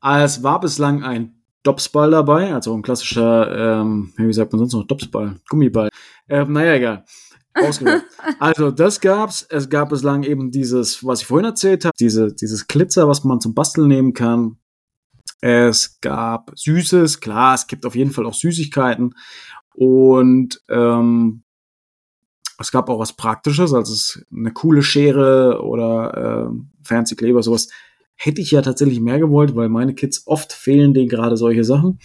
[0.01, 4.73] Ah, Es war bislang ein Dopsball dabei, also ein klassischer, ähm, wie sagt man sonst
[4.73, 5.89] noch, Dopsball, Gummiball.
[6.29, 7.05] Ähm, naja, egal.
[8.39, 9.45] Also das gab's.
[9.49, 13.41] Es gab bislang eben dieses, was ich vorhin erzählt habe, diese, dieses Glitzer, was man
[13.41, 14.57] zum Basteln nehmen kann.
[15.41, 19.15] Es gab Süßes, klar, es gibt auf jeden Fall auch Süßigkeiten.
[19.73, 21.43] Und ähm,
[22.59, 27.69] es gab auch was Praktisches, also es eine coole Schere oder ähm, Fernsehkleber, sowas.
[28.15, 31.99] Hätte ich ja tatsächlich mehr gewollt, weil meine Kids oft fehlen denen gerade solche Sachen.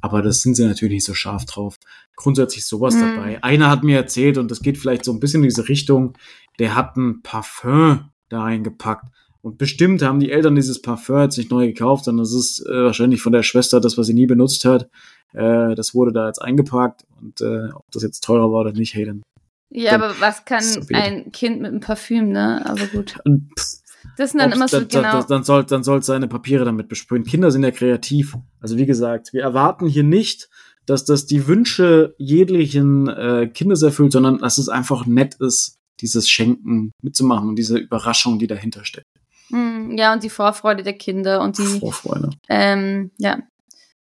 [0.00, 1.76] Aber das sind sie natürlich nicht so scharf drauf.
[2.16, 3.00] Grundsätzlich sowas Mhm.
[3.00, 3.42] dabei.
[3.44, 6.16] Einer hat mir erzählt, und das geht vielleicht so ein bisschen in diese Richtung,
[6.58, 9.04] der hat ein Parfum da reingepackt.
[9.42, 12.84] Und bestimmt haben die Eltern dieses Parfum jetzt nicht neu gekauft, sondern das ist äh,
[12.84, 14.88] wahrscheinlich von der Schwester das, was sie nie benutzt hat.
[15.32, 17.04] Äh, das wurde da jetzt eingepackt.
[17.20, 19.22] Und äh, ob das jetzt teurer war oder nicht, hey, dann.
[19.70, 22.64] Ja, Dann aber was kann so ein Kind mit einem Parfüm, ne?
[22.64, 23.18] Aber gut.
[23.58, 23.82] Pff,
[24.16, 25.12] Das sind dann immer so dann, genau.
[25.12, 27.24] dann, dann soll dann soll seine Papiere damit besprühen.
[27.24, 28.36] Kinder sind ja kreativ.
[28.60, 30.50] Also wie gesagt, wir erwarten hier nicht,
[30.86, 36.28] dass das die Wünsche jeglichen äh, Kindes erfüllt, sondern dass es einfach nett ist, dieses
[36.28, 39.06] Schenken mitzumachen und diese Überraschung, die dahinter steckt.
[39.52, 42.30] Hm, ja, und die Vorfreude der Kinder und die Vorfreude.
[42.48, 43.38] ähm, ja,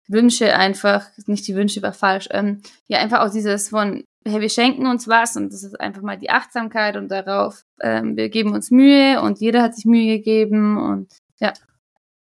[0.07, 4.49] Wünsche einfach, nicht die Wünsche war falsch, ähm, ja, einfach auch dieses von, hey, wir
[4.49, 8.53] schenken uns was und das ist einfach mal die Achtsamkeit und darauf, ähm, wir geben
[8.53, 11.53] uns Mühe und jeder hat sich Mühe gegeben und ja,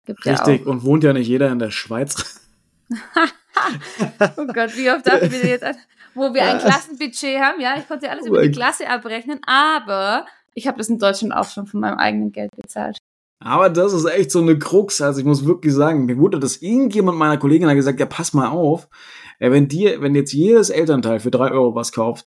[0.07, 0.65] gibt Richtig.
[0.65, 0.71] ja.
[0.71, 2.41] Und wohnt ja nicht jeder in der Schweiz.
[4.37, 5.65] Oh Gott, wie oft darf ich wieder jetzt
[6.15, 10.27] wo wir ein Klassenbudget haben, ja, ich konnte alles Oh über die Klasse abrechnen, aber
[10.55, 12.99] ich habe das in Deutschland auch schon von meinem eigenen Geld bezahlt.
[13.41, 15.01] Aber das ist echt so eine Krux.
[15.03, 18.33] Also ich muss wirklich sagen, mir wurde das irgendjemand meiner Kollegin hat gesagt, ja, pass
[18.33, 18.89] mal auf,
[19.39, 22.27] wenn dir, wenn jetzt jedes Elternteil für drei Euro was kauft,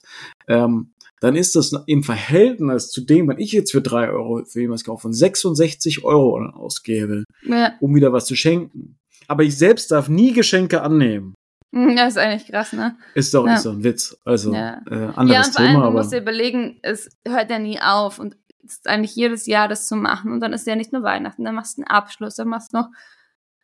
[0.49, 4.61] ähm, dann ist das im Verhältnis zu dem, wenn ich jetzt für drei Euro für
[4.61, 8.99] jemals kaufe und 66 Euro ausgebe, Ja, um wieder was zu schenken.
[9.27, 11.35] Aber ich selbst darf nie Geschenke annehmen.
[11.97, 12.97] das ist eigentlich krass, ne?
[13.15, 13.55] Ist doch, Ja.
[13.55, 14.17] ist doch ein Witz.
[14.25, 14.81] Also Ja.
[14.91, 17.59] äh, ja, anderes und vor allem, Thema, du aber musst dir überlegen, es hört ja
[17.59, 20.75] nie auf und es ist eigentlich jedes Jahr das zu machen und dann ist ja
[20.77, 22.89] nicht nur Weihnachten, dann machst du einen Abschluss, dann machst du noch,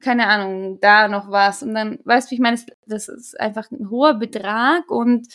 [0.00, 3.70] keine Ahnung, da noch was und dann, weißt du, ich meine, das- das ist einfach
[3.70, 5.28] ein hoher Betrag und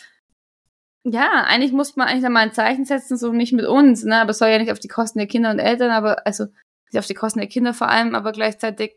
[1.04, 4.20] ja, eigentlich muss man eigentlich da mal ein Zeichen setzen, so nicht mit uns, ne,
[4.20, 6.44] aber es soll ja nicht auf die Kosten der Kinder und Eltern, aber, also,
[6.90, 8.96] nicht auf die Kosten der Kinder vor allem, aber gleichzeitig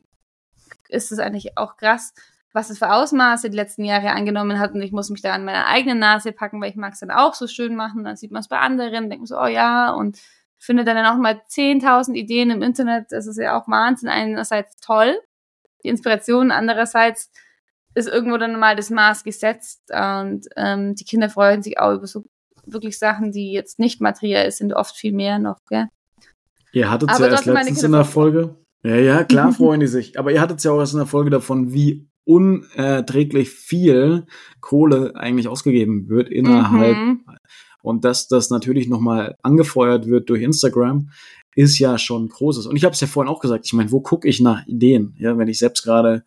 [0.89, 2.13] ist es eigentlich auch krass,
[2.53, 5.45] was es für Ausmaße die letzten Jahre angenommen hat und ich muss mich da an
[5.45, 8.31] meiner eigenen Nase packen, weil ich mag es dann auch so schön machen, dann sieht
[8.31, 10.19] man es bei anderen, denkt man so, oh ja, und
[10.57, 13.07] findet dann auch mal 10.000 Ideen im Internet.
[13.09, 14.09] Das ist ja auch Wahnsinn.
[14.09, 15.17] Einerseits toll,
[15.83, 17.31] die Inspiration, andererseits
[17.95, 22.07] ist irgendwo dann mal das Maß gesetzt und ähm, die Kinder freuen sich auch über
[22.07, 22.23] so
[22.65, 25.87] wirklich Sachen, die jetzt nicht materiell sind, oft viel mehr noch, gell?
[26.73, 28.55] Ihr hattet es ja erst letztens in der Folge.
[28.83, 30.17] Ja, ja, klar freuen die sich.
[30.17, 34.25] Aber ihr hattet ja auch erst in der Folge davon, wie unerträglich viel
[34.59, 36.97] Kohle eigentlich ausgegeben wird innerhalb.
[36.97, 37.21] Mhm.
[37.81, 41.09] Und dass das natürlich nochmal angefeuert wird durch Instagram,
[41.55, 42.65] ist ja schon großes.
[42.67, 45.15] Und ich habe es ja vorhin auch gesagt, ich meine, wo gucke ich nach Ideen?
[45.17, 46.23] Ja, wenn ich selbst gerade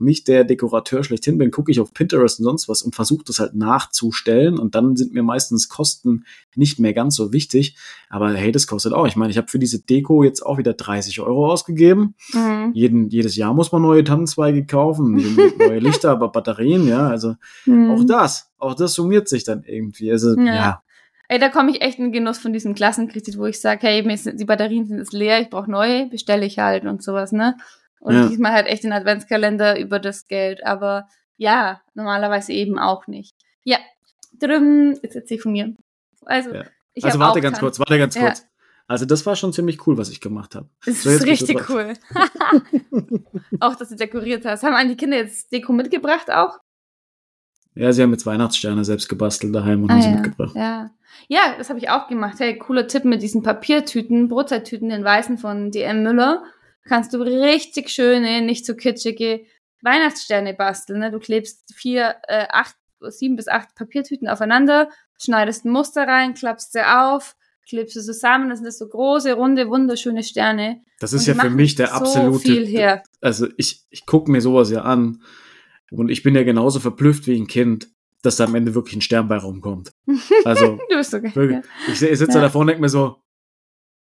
[0.00, 3.38] nicht der Dekorateur schlechthin bin, gucke ich auf Pinterest und sonst was und versuche das
[3.38, 7.76] halt nachzustellen und dann sind mir meistens Kosten nicht mehr ganz so wichtig.
[8.08, 9.06] Aber hey, das kostet auch.
[9.06, 12.14] Ich meine, ich habe für diese Deko jetzt auch wieder 30 Euro ausgegeben.
[12.32, 12.70] Mhm.
[12.74, 15.14] Jeden, jedes Jahr muss man neue Tannenzweige kaufen,
[15.58, 17.36] neue Lichter, aber Batterien, ja, also
[17.66, 17.90] mhm.
[17.90, 20.10] auch das, auch das summiert sich dann irgendwie.
[20.10, 20.54] Also ja.
[20.54, 20.82] ja.
[21.28, 24.02] Ey, da komme ich echt in den Genuss von diesem Klassenkredit, wo ich sage, hey,
[24.02, 27.56] die Batterien sind jetzt leer, ich brauche neue, bestelle ich halt und sowas, ne?
[28.00, 28.28] Und ja.
[28.28, 30.64] diesmal halt echt den Adventskalender über das Geld.
[30.64, 33.36] Aber ja, normalerweise eben auch nicht.
[33.62, 33.78] Ja,
[34.38, 35.74] drüben, jetzt erzähl ich von mir.
[36.24, 36.64] Also, ja.
[36.94, 38.40] ich also warte ganz kurz, warte ganz kurz.
[38.40, 38.44] Ja.
[38.88, 40.68] Also das war schon ziemlich cool, was ich gemacht habe.
[40.84, 41.92] Das so, ist richtig cool.
[43.60, 44.64] auch, dass du dekoriert hast.
[44.64, 46.58] Haben die Kinder jetzt Deko mitgebracht auch?
[47.76, 50.14] Ja, sie haben jetzt Weihnachtssterne selbst gebastelt daheim und ah, haben sie ja.
[50.16, 50.56] mitgebracht.
[50.56, 50.90] Ja,
[51.28, 52.40] ja das habe ich auch gemacht.
[52.40, 56.42] Hey, cooler Tipp mit diesen Papiertüten, Brotzeittüten, den weißen von DM Müller
[56.90, 59.46] kannst du richtig schöne, nicht zu so kitschige
[59.80, 60.98] Weihnachtssterne basteln.
[60.98, 61.12] Ne?
[61.12, 62.74] Du klebst vier, äh, acht,
[63.10, 67.36] sieben bis acht Papiertüten aufeinander, schneidest ein Muster rein, klappst sie auf,
[67.68, 70.82] klebst sie zusammen, das sind das so große, runde, wunderschöne Sterne.
[70.98, 72.66] Das ist ja für mich der absolute.
[72.66, 75.22] So also ich, ich gucke mir sowas ja an
[75.92, 77.86] und ich bin ja genauso verblüfft wie ein Kind,
[78.22, 79.92] dass da am Ende wirklich ein Stern bei rumkommt.
[80.44, 81.92] Also du bist okay, wirklich, ja.
[81.92, 82.40] ich, ich sitze ja.
[82.40, 83.22] da vorne und denke mir so,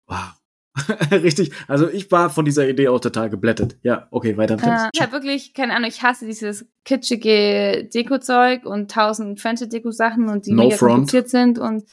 [0.07, 0.36] wow,
[1.11, 1.51] Richtig.
[1.67, 3.77] Also ich war von dieser Idee auch total geblättet.
[3.83, 4.57] Ja, okay, weiter.
[4.61, 10.45] Äh, ich habe wirklich, keine Ahnung, ich hasse dieses kitschige Deko-Zeug und tausend Fancy-Deko-Sachen und
[10.45, 11.83] die no mega kompliziert sind und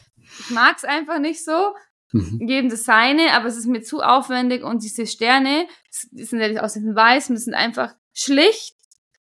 [0.41, 1.75] ich mag es einfach nicht so.
[2.13, 2.47] Mhm.
[2.47, 5.67] Jedem das seine, aber es ist mir zu aufwendig und diese Sterne,
[6.13, 8.77] die sind ja aus diesem Weiß und das sind einfach schlicht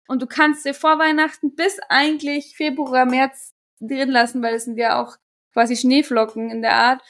[0.08, 4.76] und du kannst dir vor Weihnachten bis eigentlich Februar, März drin lassen, weil es sind
[4.76, 5.16] ja auch
[5.52, 7.02] quasi Schneeflocken in der Art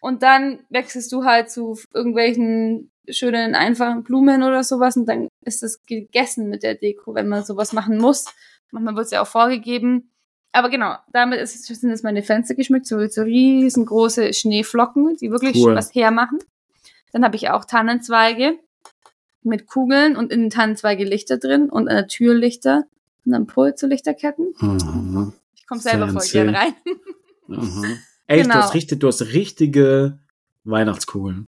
[0.00, 5.62] und dann wechselst du halt zu irgendwelchen schönen, einfachen Blumen oder sowas und dann ist
[5.62, 8.26] es gegessen mit der Deko, wenn man sowas machen muss.
[8.70, 10.10] Manchmal wird es ja auch vorgegeben.
[10.52, 15.56] Aber genau, damit ist, sind jetzt meine Fenster geschmückt, so, so riesengroße Schneeflocken, die wirklich
[15.56, 15.74] cool.
[15.74, 16.38] was hermachen.
[17.12, 18.58] Dann habe ich auch Tannenzweige
[19.42, 22.84] mit Kugeln und in den Tannenzweige Lichter drin und an der Tür Lichter
[23.24, 24.54] und dann Pulse-Lichterketten.
[24.60, 25.32] Mhm.
[25.54, 26.74] Ich komme selber voll gern rein.
[27.46, 27.98] Mhm.
[28.28, 28.54] Ey, genau.
[28.54, 30.18] du, hast richtig, du hast richtige
[30.64, 31.46] Weihnachtskugeln.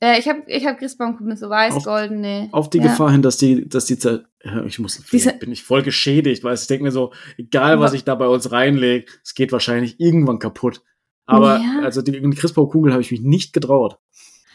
[0.00, 2.48] Äh, ich habe ich hab Christbaumkugeln so weiß-goldene.
[2.52, 2.84] Auf, auf die ja.
[2.84, 3.96] Gefahr hin, dass die, dass die,
[4.66, 8.04] ich muss, Diese, bin ich voll geschädigt, weil ich denke mir so, egal was ich
[8.04, 10.82] da bei uns reinlege, es geht wahrscheinlich irgendwann kaputt.
[11.26, 11.80] Aber ja.
[11.82, 13.98] also die, die Christbaumkugel habe ich mich nicht getraut.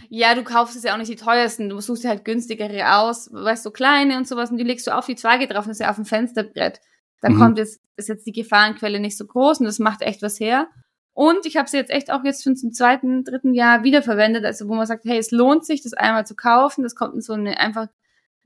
[0.10, 3.30] Ja, du kaufst es ja auch nicht die teuersten, du suchst dir halt günstigere aus,
[3.32, 5.70] weißt du, so kleine und sowas und die legst du auf die Zweige drauf und
[5.70, 6.82] das ist ja auf dem Fensterbrett.
[7.22, 7.38] Da mhm.
[7.38, 10.68] kommt jetzt, ist jetzt die Gefahrenquelle nicht so groß und das macht echt was her.
[11.14, 14.68] Und ich habe sie jetzt echt auch jetzt schon zum zweiten, dritten Jahr wiederverwendet, also
[14.68, 16.84] wo man sagt, hey, es lohnt sich, das einmal zu kaufen.
[16.84, 17.88] Das kommt in so eine einfach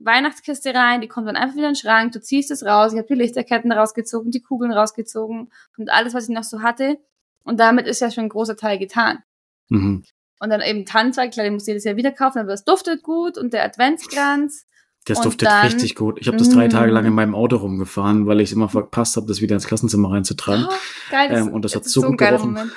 [0.00, 2.98] Weihnachtskiste rein, die kommt dann einfach wieder in den Schrank, du ziehst es raus, ich
[2.98, 6.98] habe die Lichterketten rausgezogen, die Kugeln rausgezogen und alles, was ich noch so hatte.
[7.42, 9.18] Und damit ist ja schon ein großer Teil getan.
[9.68, 10.04] Mhm.
[10.40, 13.36] Und dann eben Tannenzweig, klar, den muss jedes Jahr wieder kaufen, aber es duftet gut
[13.36, 14.66] und der Adventskranz.
[15.04, 16.18] Das duftet dann, richtig gut.
[16.20, 17.16] Ich habe das drei Tage lang in mm.
[17.16, 20.66] meinem Auto rumgefahren, weil ich es immer verpasst habe, das wieder ins Klassenzimmer reinzutragen.
[20.68, 20.74] Oh,
[21.10, 22.70] geil, ähm, und das, das hat so, so gut gerochen.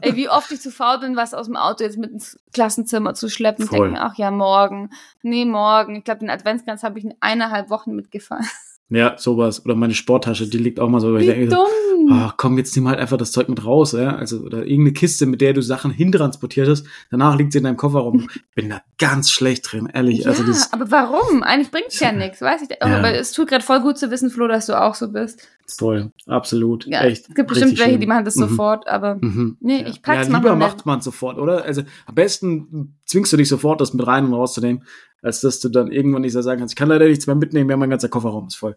[0.00, 3.14] Ey, wie oft ich zu faul bin, was aus dem Auto jetzt mit ins Klassenzimmer
[3.14, 3.66] zu schleppen.
[3.66, 3.88] Voll.
[3.88, 4.90] Denke mir, ach ja, morgen.
[5.22, 5.96] Nee, morgen.
[5.96, 8.46] Ich glaube, den Adventskranz habe ich in eineinhalb Wochen mitgefahren.
[8.88, 9.64] Ja, sowas.
[9.64, 11.12] Oder meine Sporttasche, die liegt auch mal so.
[11.16, 11.66] Wie ich denke, dumm.
[12.10, 14.16] Oh, komm, jetzt nimm halt einfach das Zeug mit raus, ja.
[14.16, 16.86] Also, oder irgendeine Kiste, mit der du Sachen hintransportiert hast.
[17.10, 18.28] Danach liegt sie in deinem Kofferraum.
[18.54, 20.20] Bin da ganz schlecht drin, ehrlich.
[20.20, 21.42] Ja, also das, aber warum?
[21.42, 22.70] Eigentlich bringt's ja nichts, weiß ich.
[22.70, 22.98] Ja.
[22.98, 25.46] Aber es tut gerade voll gut zu wissen, Flo, dass du auch so bist.
[25.68, 26.86] Voll, absolut.
[26.86, 27.28] Ja, Echt.
[27.28, 28.00] Es gibt bestimmt welche, schön.
[28.00, 28.48] die machen das mhm.
[28.48, 29.56] sofort, aber mhm.
[29.60, 31.64] nee, ich pack's ja, lieber macht man sofort, oder?
[31.64, 34.84] Also am besten zwingst du dich sofort, das mit rein und rauszunehmen,
[35.22, 37.68] als dass du dann irgendwann nicht so sagen kannst, ich kann leider nichts mehr mitnehmen,
[37.68, 38.76] ja, mein ganzer Kofferraum ist voll.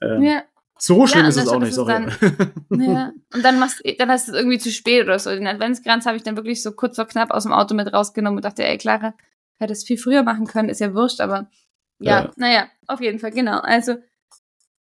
[0.00, 0.42] Ähm, ja.
[0.80, 1.92] So schlimm ja, ist es auch nicht, sorry.
[1.92, 3.12] Dann, ja.
[3.34, 5.30] Und dann machst dann hast du es irgendwie zu spät oder so.
[5.30, 8.38] Den Adventskranz habe ich dann wirklich so kurz vor knapp aus dem Auto mit rausgenommen
[8.38, 9.14] und dachte, ey, Clara,
[9.58, 11.50] hätte es viel früher machen können, ist ja wurscht, aber
[11.98, 12.32] ja, ja.
[12.36, 13.58] naja, auf jeden Fall, genau.
[13.58, 13.96] Also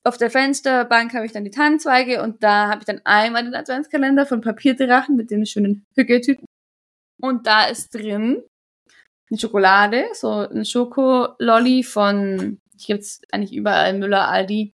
[0.04, 3.54] auf der Fensterbank habe ich dann die Tannenzweige und da habe ich dann einmal den
[3.54, 6.46] Adventskalender von Papierdrachen mit den schönen Hügeltüten
[7.20, 8.42] Und da ist drin
[9.30, 14.74] eine Schokolade, so ein Schokololli von, ich gibt's eigentlich überall Müller, Aldi,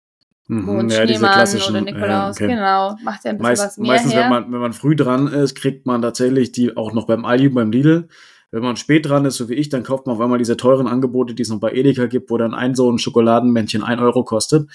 [0.48, 2.56] Mhm, ja, diese Schneemann klassischen, oder Nikolaus, ja, okay.
[2.56, 4.24] genau, macht ja ein bisschen Meist, was mehr meistens, her.
[4.24, 7.50] wenn man, wenn man früh dran ist, kriegt man tatsächlich die auch noch beim Aldi,
[7.50, 8.08] beim Lidl.
[8.52, 10.88] Wenn man spät dran ist, so wie ich, dann kauft man auf einmal diese teuren
[10.88, 14.24] Angebote, die es noch bei Edeka gibt, wo dann ein so ein Schokoladenmännchen ein Euro
[14.24, 14.70] kostet.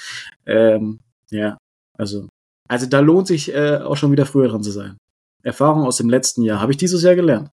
[0.45, 0.99] Ähm,
[1.31, 1.57] ja,
[1.97, 2.29] also,
[2.69, 4.97] also da lohnt sich äh, auch schon wieder früher dran zu sein.
[5.43, 7.51] Erfahrung aus dem letzten Jahr habe ich dieses Jahr gelernt.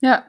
[0.00, 0.24] Ja.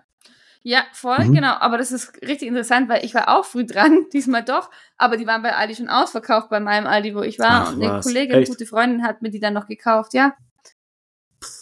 [0.66, 1.34] Ja, voll, Mhm.
[1.34, 1.56] genau.
[1.60, 4.70] Aber das ist richtig interessant, weil ich war auch früh dran, diesmal doch.
[4.98, 7.66] Aber die waren bei Aldi schon ausverkauft, bei meinem Aldi, wo ich war.
[7.68, 8.06] Ach, und eine was?
[8.06, 8.50] Kollegin, Echt?
[8.50, 10.34] gute Freundin, hat mir die dann noch gekauft, ja.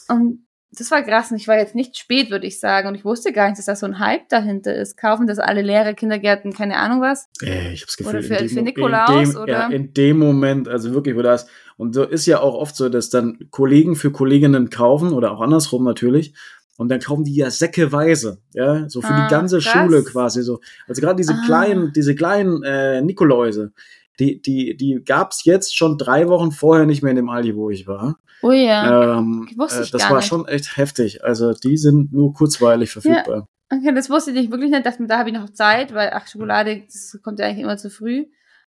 [0.08, 1.32] Und das war krass.
[1.32, 2.88] Und ich war jetzt nicht spät, würde ich sagen.
[2.88, 4.96] Und ich wusste gar nicht, dass da so ein Hype dahinter ist.
[4.98, 7.28] Kaufen das alle Lehrer, Kindergärten, keine Ahnung was.
[7.42, 9.52] Äh, ich habe das Gefühl, Oder für- dem, für Nikolaus, in, dem, oder?
[9.54, 12.88] Ja, in dem Moment, also wirklich, wo das, und so ist ja auch oft so,
[12.88, 16.34] dass dann Kollegen für Kolleginnen kaufen oder auch andersrum natürlich.
[16.82, 19.72] Und dann kaufen die ja säckeweise, ja, so für Ah, die ganze krass.
[19.72, 20.60] Schule quasi so.
[20.88, 21.42] Also gerade diese Ah.
[21.46, 23.72] kleinen, diese kleinen äh, Nikoläuse,
[24.20, 27.70] die, die, die gab's jetzt schon drei Wochen vorher nicht mehr in dem Aldi, wo
[27.70, 28.18] ich war.
[28.42, 29.20] Oh ja.
[29.20, 30.26] Ähm, Wusste äh, das war nicht.
[30.26, 31.24] schon echt heftig.
[31.24, 33.46] Also die sind nur kurzweilig verfügbar.
[33.72, 35.00] Okay, das wusste ich wirklich nicht.
[35.00, 37.92] Mir, da habe ich noch Zeit, weil, ach, Schokolade, das kommt ja eigentlich immer zu
[37.92, 38.26] früh.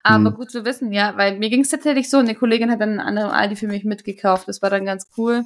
[0.04, 0.36] Aber Hm.
[0.36, 3.00] gut zu wissen, ja, weil mir ging es tatsächlich so, eine Kollegin hat dann einen
[3.00, 4.48] anderen Aldi für mich mitgekauft.
[4.48, 5.44] Das war dann ganz cool.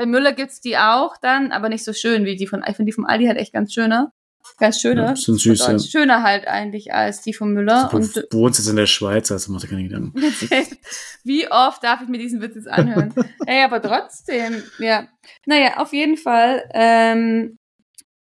[0.00, 2.88] Bei Müller gibt's die auch dann, aber nicht so schön wie die von, ich finde
[2.88, 4.14] die vom Aldi halt echt ganz schöner.
[4.56, 5.08] Ganz schöner.
[5.08, 5.78] Ja, sind süß, ja.
[5.78, 7.88] Schöner halt eigentlich als die von Müller.
[7.90, 10.14] Du Und wohnst jetzt in der Schweiz, also mach dir keine Gedanken.
[11.24, 13.12] wie oft darf ich mir diesen Witz jetzt anhören?
[13.46, 15.06] Ey, aber trotzdem, ja.
[15.44, 17.58] Naja, auf jeden Fall, ähm,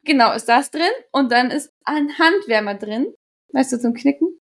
[0.06, 0.80] genau, ist das drin
[1.12, 3.12] und dann ist ein Handwärmer drin,
[3.52, 4.38] weißt du, zum Knicken.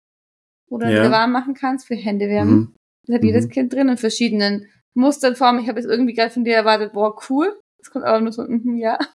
[0.68, 1.04] Oder Ja.
[1.04, 2.56] du warm machen kannst für Hände wärmen.
[2.56, 2.76] Mhm.
[3.06, 3.50] Das hat jedes Mhm.
[3.52, 5.60] Kind drin in verschiedenen Mustern, Formen.
[5.60, 7.56] Ich habe jetzt irgendwie gerade von dir erwartet, boah, cool.
[7.80, 8.98] Das kommt aber nur so, mhm, ja.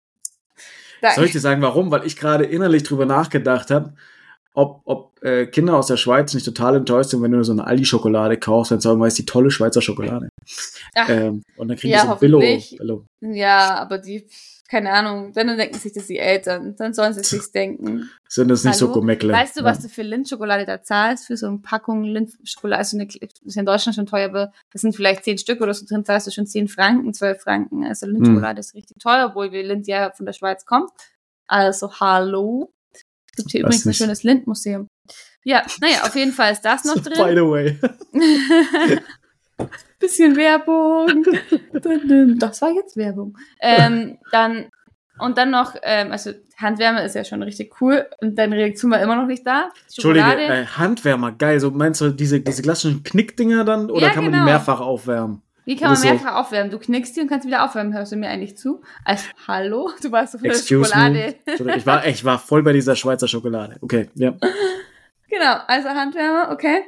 [1.01, 1.93] Da, Soll ich dir sagen, warum?
[1.93, 3.95] Weil ich gerade innerlich drüber nachgedacht habe,
[4.59, 7.65] ob, ob äh, Kinder aus der Schweiz nicht total enttäuscht sind, wenn du so eine
[7.65, 10.29] Aldi-Schokolade kaufst, dann sagen wir, ist die tolle Schweizer Schokolade.
[10.97, 12.41] Ach, Ähm, und dann kriegen Ja, die so Billo.
[12.41, 13.05] Billo.
[13.21, 14.27] ja, aber die,
[14.69, 16.75] keine Ahnung, dann denken sich das die Eltern.
[16.77, 18.11] Dann sollen sie sich's denken.
[18.29, 18.95] Sind das nicht so Hallo?
[18.95, 19.33] Gomeckle.
[19.33, 19.67] Weißt du, ja.
[19.67, 21.27] was du für Lindschokolade da zahlst?
[21.29, 24.53] Für so eine Packung Lindschokolade, also eine, das ist ja in Deutschland schon teuer, aber
[24.73, 27.85] das sind vielleicht zehn Stück oder so drin, zahlst du schon zehn Franken, zwölf Franken.
[27.87, 28.15] Also Hm.
[28.15, 30.91] Lindschokolade ist richtig teuer, obwohl wir Lind ja von der Schweiz kommt.
[31.47, 32.73] Also, hallo.
[33.39, 33.99] Es gibt hier übrigens ein nicht.
[33.99, 34.89] schönes Lindmuseum.
[35.45, 37.37] Ja, naja, auf jeden Fall ist das noch By drin.
[37.37, 37.79] the way.
[39.99, 41.25] Bisschen Werbung.
[42.39, 43.37] Das war jetzt Werbung.
[43.61, 44.67] Ähm, dann,
[45.19, 49.01] und dann noch, ähm, also Handwärme ist ja schon richtig cool und deine Reaktion war
[49.01, 49.71] immer noch nicht da.
[49.87, 51.59] Entschuldige, äh, Handwärmer, geil.
[51.61, 54.51] So meinst du diese, diese klassischen Knickdinger dann oder Ja, kann man die genau.
[54.51, 55.43] mehrfach aufwärmen?
[55.69, 56.71] Wie kann man mehrfach aufwärmen?
[56.71, 57.93] Du knickst die und kannst wieder aufwärmen.
[57.93, 58.81] Hörst du mir eigentlich zu?
[59.05, 59.91] Als Hallo?
[60.03, 61.35] Du warst so Excuse Schokolade.
[61.47, 61.77] me.
[61.77, 63.77] Ich war, ich war voll bei dieser Schweizer Schokolade.
[63.83, 64.31] Okay, ja.
[65.29, 66.83] genau, also Handwärmer, okay.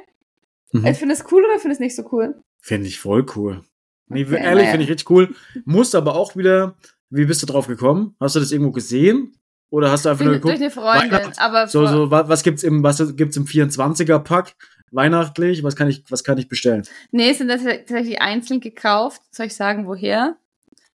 [0.71, 0.85] Mhm.
[0.87, 2.41] Ich finde es cool oder finde es nicht so cool?
[2.59, 3.63] Finde ich voll cool.
[4.07, 4.71] Nee, Okay, ehrlich, naja.
[4.71, 5.35] finde ich richtig cool.
[5.65, 6.75] Musst aber auch wieder,
[7.11, 8.15] wie bist du drauf gekommen?
[8.19, 9.35] Hast du das irgendwo gesehen?
[9.69, 10.81] Oder hast du einfach nur Durch, durch geguckt?
[10.83, 11.33] eine Freundin.
[11.37, 14.55] Aber So, so, wa- was gibt's im, was gibt's im 24er Pack?
[14.91, 15.63] Weihnachtlich?
[15.63, 16.83] Was kann ich, was kann ich bestellen?
[17.11, 19.21] nee, sind das tatsächlich einzeln gekauft.
[19.31, 20.37] Soll ich sagen, woher?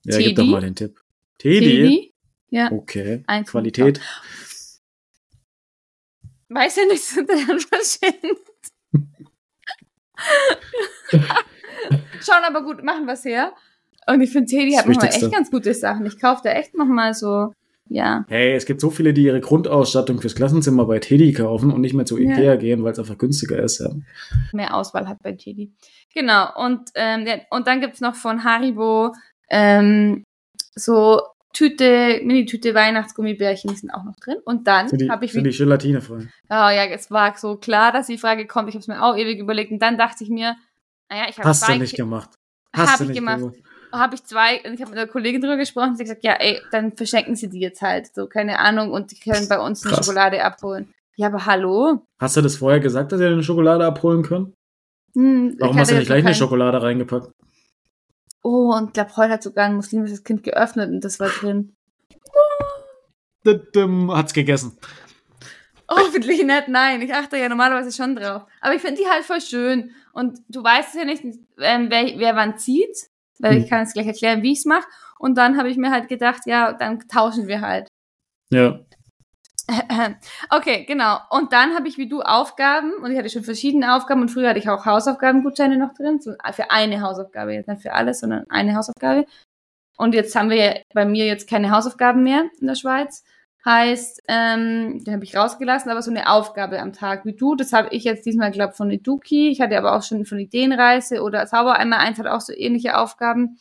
[0.03, 0.51] Ja, gib doch Teddy?
[0.51, 0.99] mal den Tipp.
[1.37, 1.59] Teddy?
[1.59, 2.13] Teddy?
[2.49, 2.71] Ja.
[2.71, 3.23] Okay.
[3.27, 4.01] Einzeln Qualität.
[6.49, 8.51] Weiß ja nicht, sind dann verschenkt.
[12.21, 13.53] Schauen aber gut, machen was her.
[14.07, 15.25] Und ich finde, Teddy Das hat manchmal Wichtigste.
[15.27, 16.05] echt ganz gute Sachen.
[16.05, 17.53] Ich kaufe da echt nochmal so,
[17.89, 18.25] ja.
[18.27, 21.93] Hey, es gibt so viele, die ihre Grundausstattung fürs Klassenzimmer bei Teddy kaufen und nicht
[21.93, 22.31] mehr zu Ja.
[22.31, 23.79] Ikea gehen, weil es einfach günstiger ist.
[23.79, 23.89] Ja.
[24.51, 25.71] mehr Auswahl hat bei Teddy.
[26.13, 29.13] Genau, und, ähm, ja, und dann gibt's noch von Haribo
[29.49, 30.23] ähm,
[30.75, 31.21] so
[31.53, 34.37] Tüte, Mini-Tüte Weihnachtsgummibärchen, die sind auch noch drin.
[34.43, 38.07] Und dann habe ich sind wie, die gelatine oh ja, es war so klar, dass
[38.07, 38.69] die Frage kommt.
[38.69, 39.71] Ich habe es mir auch ewig überlegt.
[39.71, 40.55] Und dann dachte ich mir,
[41.09, 42.31] naja, ich habe Hast du nicht gemacht.
[42.75, 43.39] Hast Hab du ich nicht gemacht.
[43.39, 43.57] gemacht.
[43.93, 46.33] Habe ich zwei, und ich habe mit einer Kollegin drüber gesprochen, sie hat gesagt, ja,
[46.33, 49.83] ey, dann verschenken sie die jetzt halt, so, keine Ahnung, und die können bei uns
[49.85, 50.05] eine Krass.
[50.05, 50.93] Schokolade abholen.
[51.15, 52.05] Ja, aber hallo?
[52.19, 54.53] Hast du das vorher gesagt, dass ihr eine Schokolade abholen können?
[55.13, 57.31] Hm, Warum hast du nicht gleich eine Schokolade reingepackt?
[58.41, 61.75] Oh, und ich glaube, heute hat sogar ein muslimisches Kind geöffnet und das war drin.
[64.15, 64.77] Hat's gegessen.
[65.89, 67.01] Hoffentlich nicht, nein.
[67.01, 68.43] Ich achte ja normalerweise schon drauf.
[68.61, 69.91] Aber ich finde die halt voll schön.
[70.13, 71.23] Und du weißt ja nicht,
[71.59, 73.09] ähm, wer, wer wann zieht.
[73.39, 73.63] Weil Hm.
[73.63, 74.87] ich kann jetzt gleich erklären, wie ich es mache.
[75.19, 77.87] Und dann habe ich mir halt gedacht, ja, dann tauschen wir halt.
[78.49, 78.79] Ja.
[80.49, 81.19] Okay, genau.
[81.29, 84.49] Und dann habe ich wie du Aufgaben und ich hatte schon verschiedene Aufgaben und früher
[84.49, 88.45] hatte ich auch Hausaufgabengutscheine noch drin, so für eine Hausaufgabe, jetzt nicht für alles, sondern
[88.49, 89.25] eine Hausaufgabe.
[89.97, 93.23] Und jetzt haben wir ja bei mir jetzt keine Hausaufgaben mehr in der Schweiz.
[93.65, 97.55] Heißt, ähm, den habe ich rausgelassen, aber so eine Aufgabe am Tag wie du.
[97.55, 99.49] Das habe ich jetzt diesmal, glaube von Eduki.
[99.49, 102.97] Ich hatte aber auch schon von Ideenreise oder Zauber einmal eins hat auch so ähnliche
[102.97, 103.57] Aufgaben.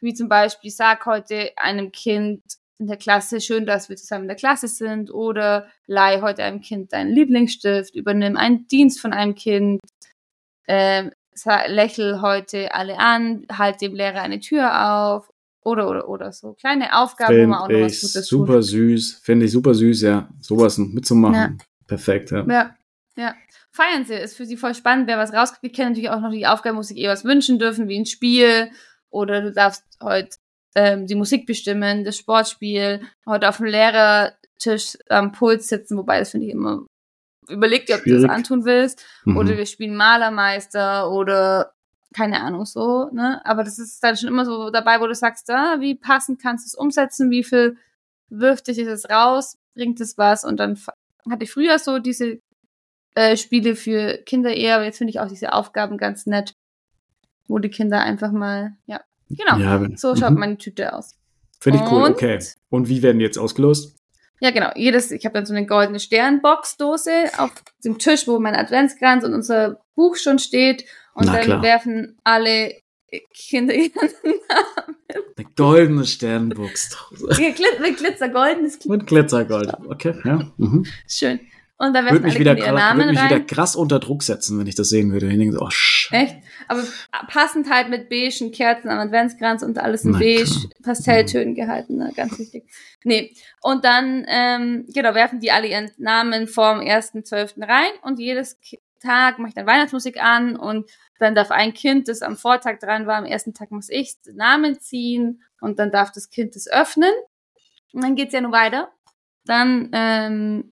[0.00, 2.42] Wie zum Beispiel, sag heute einem Kind
[2.78, 5.12] in der Klasse, schön, dass wir zusammen in der Klasse sind.
[5.12, 9.80] Oder leih heute einem Kind deinen Lieblingsstift, übernimm einen Dienst von einem Kind.
[10.68, 11.10] Ähm,
[11.66, 15.28] lächel heute alle an, halt dem Lehrer eine Tür auf
[15.62, 18.64] oder oder oder so kleine Aufgaben, Find wo man auch noch was Gutes super tut.
[18.64, 21.64] süß, finde ich super süß, ja, sowas mitzumachen, ja.
[21.86, 22.44] perfekt, ja.
[22.46, 22.76] Ja,
[23.16, 23.34] ja.
[23.72, 25.62] Feiern Sie, ist für Sie voll spannend, wer was rauskriegt.
[25.62, 28.06] Wir kennen natürlich auch noch die Aufgabe, muss sich eh was wünschen dürfen, wie ein
[28.06, 28.70] Spiel
[29.10, 30.36] oder du darfst heute
[30.74, 36.30] ähm, die Musik bestimmen, das Sportspiel, heute auf dem Lehrertisch am Puls sitzen, wobei das
[36.30, 36.84] finde ich immer
[37.50, 38.22] überleg dir, ob Schwierig.
[38.22, 39.04] du das antun willst.
[39.24, 39.36] Mhm.
[39.36, 41.72] Oder wir spielen Malermeister oder
[42.14, 43.40] keine Ahnung so, ne?
[43.44, 46.66] Aber das ist dann schon immer so dabei, wo du sagst, ah, wie passend kannst
[46.66, 47.76] du es umsetzen, wie viel
[48.28, 50.78] wirft dich es raus, bringt es was und dann
[51.28, 52.40] hatte ich früher so diese
[53.14, 56.54] äh, Spiele für Kinder eher, aber jetzt finde ich auch diese Aufgaben ganz nett,
[57.46, 60.38] wo die Kinder einfach mal, ja, genau, ja, so schaut mhm.
[60.38, 61.16] meine Tüte aus.
[61.60, 62.38] Finde ich cool, okay.
[62.70, 63.99] Und wie werden die jetzt ausgelost?
[64.40, 64.70] Ja, genau.
[64.74, 67.52] Jedes, ich habe dann so eine goldene Sternboxdose auf
[67.84, 70.84] dem Tisch, wo mein Adventskranz und unser Buch schon steht.
[71.14, 71.62] Und Na, dann klar.
[71.62, 72.74] werfen alle
[73.34, 74.40] Kinder ihren Namen.
[75.36, 77.40] Eine goldene Sternboxdose.
[77.80, 79.72] mit Glitzergoldenes Mit Glitzergold.
[79.88, 80.50] Okay, ja.
[80.56, 80.86] Mhm.
[81.06, 81.40] Schön.
[81.80, 83.30] Und da werfen alle wieder, ihren Namen würde mich rein.
[83.30, 85.28] wieder krass unter Druck setzen, wenn ich das sehen würde.
[85.28, 86.36] Ich denke so, oh, Echt?
[86.68, 86.82] Aber
[87.26, 90.70] passend halt mit beigen Kerzen am Adventskranz und alles in Na, beige klar.
[90.82, 92.12] Pastelltönen gehalten, ne?
[92.14, 92.70] ganz wichtig.
[93.02, 93.34] Nee.
[93.62, 97.66] Und dann, ähm, genau, werfen die alle ihren Namen vorm 1.12.
[97.66, 98.58] rein und jedes
[99.02, 103.06] Tag mache ich dann Weihnachtsmusik an und dann darf ein Kind, das am Vortag dran
[103.06, 106.68] war, am ersten Tag muss ich den Namen ziehen und dann darf das Kind das
[106.68, 107.12] öffnen.
[107.94, 108.90] Und dann geht's ja nur weiter.
[109.46, 110.69] Dann ähm,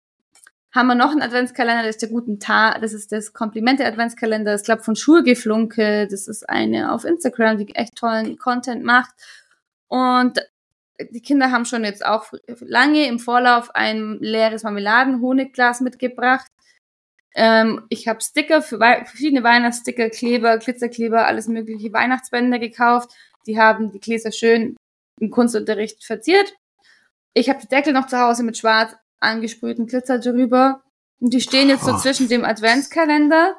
[0.79, 4.62] haben wir noch einen Adventskalender, das ist der guten Tag, das ist das Komplimente-Adventskalender, das
[4.62, 9.11] glaube von Schulgeflunke, das ist eine auf Instagram, die echt tollen Content macht.
[9.89, 10.39] Und
[11.11, 16.47] die Kinder haben schon jetzt auch lange im Vorlauf ein leeres Marmeladen-Honigglas mitgebracht.
[17.35, 23.11] Ähm, ich habe Sticker für Wei verschiedene Weihnachtssticker, Kleber, Glitzerkleber, alles mögliche Weihnachtsbänder gekauft.
[23.49, 24.76] Die haben die Gläser schön
[25.18, 26.55] im Kunstunterricht verziert.
[27.35, 30.83] Ich habe die Deckel noch zu Hause mit schwarz angesprühten Glitzer drüber.
[31.21, 31.97] Und die stehen jetzt so oh.
[31.99, 33.57] zwischen dem Adventskalender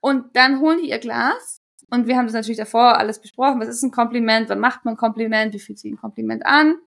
[0.00, 1.60] und dann holen die ihr Glas.
[1.90, 3.60] Und wir haben das natürlich davor alles besprochen.
[3.60, 4.48] Was ist ein Kompliment?
[4.48, 5.54] Wann macht man ein Kompliment?
[5.54, 6.78] Wie fühlt sich ein Kompliment an?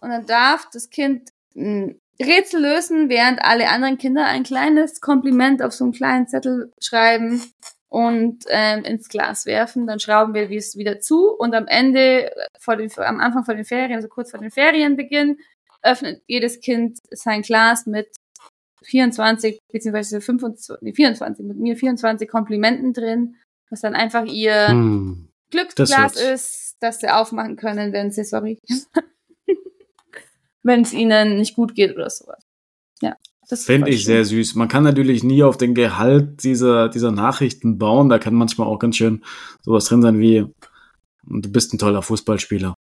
[0.00, 5.62] Und dann darf das Kind ein Rätsel lösen, während alle anderen Kinder ein kleines Kompliment
[5.62, 7.42] auf so einen kleinen Zettel schreiben
[7.88, 9.86] und ähm, ins Glas werfen.
[9.86, 13.64] Dann schrauben wir es wieder zu und am Ende, vor den, am Anfang vor den
[13.64, 15.38] Ferien, also kurz vor den Ferienbeginn,
[15.82, 18.08] öffnet jedes Kind sein Glas mit
[18.82, 23.36] 24 beziehungsweise 25, nee, 24, mit mir 24 Komplimenten drin,
[23.68, 28.58] was dann einfach ihr hm, Glücksglas das ist, das sie aufmachen können, wenn sie, sorry,
[30.62, 32.42] wenn es ihnen nicht gut geht oder sowas.
[33.02, 33.16] Ja.
[33.48, 34.06] Das Fände ich schön.
[34.06, 34.54] sehr süß.
[34.54, 38.08] Man kann natürlich nie auf den Gehalt dieser, dieser Nachrichten bauen.
[38.08, 39.24] Da kann manchmal auch ganz schön
[39.62, 40.46] sowas drin sein wie,
[41.24, 42.74] du bist ein toller Fußballspieler.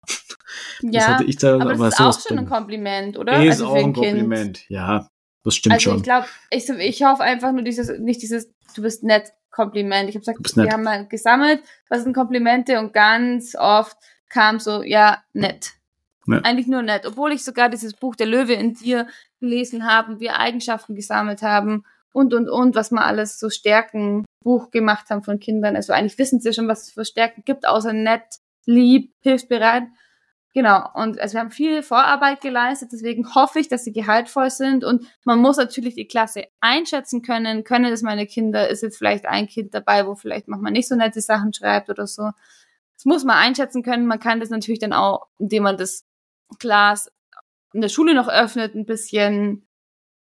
[0.81, 3.43] Ja, das hatte ich da, aber das aber ist auch schon ein Kompliment, oder?
[3.43, 4.69] Ist also auch ein Kompliment, kind.
[4.69, 5.07] ja.
[5.43, 5.97] Das stimmt also schon.
[5.97, 10.09] Ich glaube, ich, ich hoffe einfach nur dieses, nicht dieses, du bist nett Kompliment.
[10.09, 13.97] Ich habe gesagt, wir haben mal gesammelt, was sind Komplimente und ganz oft
[14.29, 15.71] kam so, ja, nett.
[16.27, 16.41] Ja.
[16.41, 17.05] Eigentlich nur nett.
[17.05, 19.07] Obwohl ich sogar dieses Buch Der Löwe in dir
[19.39, 24.25] gelesen habe und wir Eigenschaften gesammelt haben und, und, und, was wir alles so Stärken
[24.43, 25.75] Buch gemacht haben von Kindern.
[25.75, 28.23] Also eigentlich wissen sie schon, was es für Stärken gibt, außer nett,
[28.65, 29.83] lieb, hilfsbereit.
[30.59, 34.83] Genau, und also wir haben viel Vorarbeit geleistet, deswegen hoffe ich, dass sie gehaltvoll sind.
[34.83, 39.25] Und man muss natürlich die Klasse einschätzen können, können es meine Kinder, ist jetzt vielleicht
[39.25, 42.31] ein Kind dabei, wo vielleicht manchmal nicht so nette Sachen schreibt oder so.
[42.97, 46.05] Das muss man einschätzen können, man kann das natürlich dann auch, indem man das
[46.59, 47.09] Glas
[47.71, 49.65] in der Schule noch öffnet, ein bisschen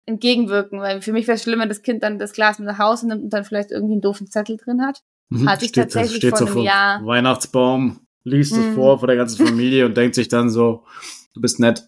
[0.06, 2.78] entgegenwirken, weil für mich wäre es schlimm, wenn das Kind dann das Glas mit nach
[2.78, 5.02] Hause nimmt und dann vielleicht irgendwie einen doofen Zettel drin hat.
[5.30, 7.04] Mhm, Hatte ich steht, tatsächlich steht vor einem Jahr.
[7.04, 8.76] Weihnachtsbaum, liest es mm.
[8.76, 10.86] vor vor der ganzen Familie und denkt sich dann so,
[11.34, 11.88] du bist nett.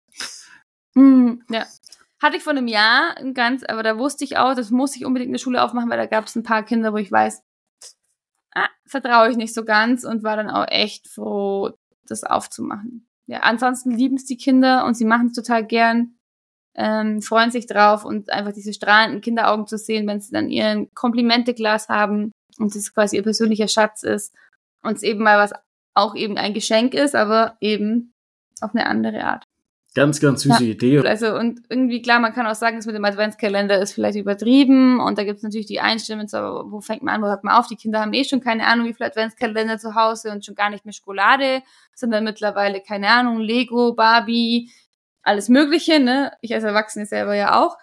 [0.96, 1.66] Mm, ja.
[2.22, 5.06] Hatte ich vor einem Jahr ein ganz, aber da wusste ich auch, das muss ich
[5.06, 7.42] unbedingt eine Schule aufmachen, weil da gab es ein paar Kinder, wo ich weiß,
[8.56, 11.72] ah, vertraue ich nicht so ganz und war dann auch echt froh,
[12.08, 13.08] das aufzumachen.
[13.28, 16.16] Ja, ansonsten lieben es die Kinder und sie machen es total gern,
[16.76, 20.94] ähm, freuen sich drauf und einfach diese strahlenden Kinderaugen zu sehen, wenn sie dann ihren
[20.94, 24.34] Komplimenteglas haben und es quasi ihr persönlicher Schatz ist
[24.82, 25.54] und es eben mal was
[25.94, 28.14] auch eben ein Geschenk ist, aber eben
[28.62, 29.44] auf eine andere Art.
[29.96, 30.70] Ganz, ganz süße Ja.
[30.72, 31.00] Idee.
[31.08, 35.00] Also und irgendwie klar, man kann auch sagen, das mit dem Adventskalender ist vielleicht übertrieben
[35.00, 37.54] und da gibt es natürlich die Einstimmen, so, wo fängt man an, wo hört man
[37.54, 37.68] auf?
[37.68, 40.72] Die Kinder haben eh schon keine Ahnung, wie viele Adventskalender zu Hause und schon gar
[40.72, 41.62] nicht mehr Schokolade,
[41.94, 44.72] sondern mittlerweile, keine Ahnung, Lego, Barbie,
[45.22, 46.32] alles Mögliche, ne?
[46.42, 47.78] Ich als Erwachsene selber ja auch.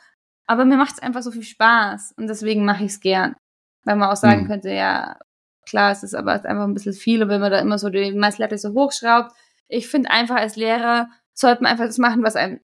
[0.48, 3.36] Aber mir macht es einfach so viel Spaß und deswegen mache ich es gern.
[3.84, 4.46] Weil man auch sagen Mhm.
[4.48, 5.16] könnte, ja,
[5.70, 8.12] klar, es ist aber einfach ein bisschen viel und wenn man da immer so die
[8.12, 9.32] Messlatte so hochschraubt.
[9.68, 12.60] Ich finde einfach als Lehrer sollte man einfach das machen, was einem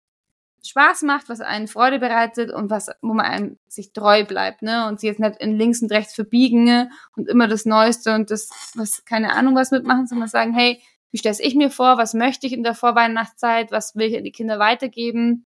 [0.65, 4.89] Spaß macht, was einen Freude bereitet und was, wo man einem sich treu bleibt, ne?
[4.89, 6.91] Und sie jetzt nicht in links und rechts verbiegen ne?
[7.17, 10.83] und immer das Neueste und das, was, keine Ahnung, was mitmachen, sondern sagen, hey,
[11.13, 14.25] wie stelle ich mir vor, was möchte ich in der Vorweihnachtszeit, was will ich an
[14.25, 15.47] die Kinder weitergeben?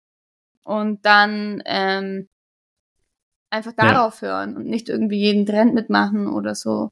[0.64, 2.28] Und dann ähm,
[3.50, 3.94] einfach Ja.
[3.94, 6.92] darauf hören und nicht irgendwie jeden Trend mitmachen oder so.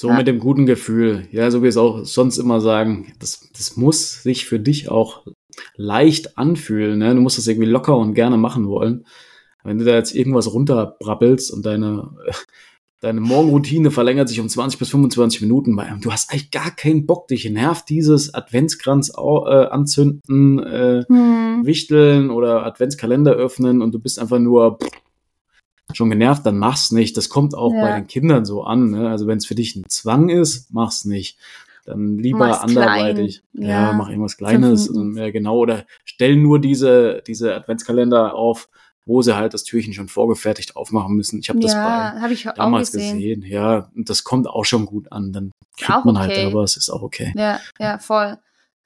[0.00, 0.16] So Ja.
[0.16, 1.28] mit dem guten Gefühl.
[1.30, 4.88] Ja, so wie wir es auch sonst immer sagen, das, das muss sich für dich
[4.90, 5.26] auch
[5.76, 6.98] leicht anfühlen.
[6.98, 7.14] Ne?
[7.14, 9.04] Du musst das irgendwie locker und gerne machen wollen.
[9.62, 12.12] Wenn du da jetzt irgendwas runterbrabbelst und deine,
[13.02, 17.04] deine Morgenroutine verlängert sich um 20 bis 25 Minuten, weil du hast eigentlich gar keinen
[17.04, 21.66] Bock, dich nervt dieses Adventskranz äh, anzünden, äh, Hm.
[21.66, 24.78] Wichteln oder Adventskalender öffnen und du bist einfach nur
[25.96, 27.16] schon genervt, dann mach's nicht.
[27.16, 27.80] Das kommt auch Ja.
[27.82, 28.90] bei den Kindern so an.
[28.90, 29.08] Ne?
[29.08, 31.38] Also wenn es für dich ein Zwang ist, mach's nicht.
[31.86, 33.42] Dann lieber Mach's anderweitig.
[33.54, 33.68] klein.
[33.68, 33.92] Ja, Ja.
[33.94, 34.86] mach irgendwas Kleines.
[34.88, 35.56] Fünf Ja, genau.
[35.56, 38.68] Oder stell nur diese, diese Adventskalender auf,
[39.06, 41.40] wo sie halt das Türchen schon vorgefertigt aufmachen müssen.
[41.40, 43.16] Ich habe das Ja, bei habe ich damals gesehen.
[43.16, 43.42] gesehen.
[43.42, 45.32] Ja, und das kommt auch schon gut an.
[45.32, 46.46] Dann kriegt man halt okay.
[46.46, 47.32] aber es ist auch okay.
[47.34, 48.36] Ja, ja, voll.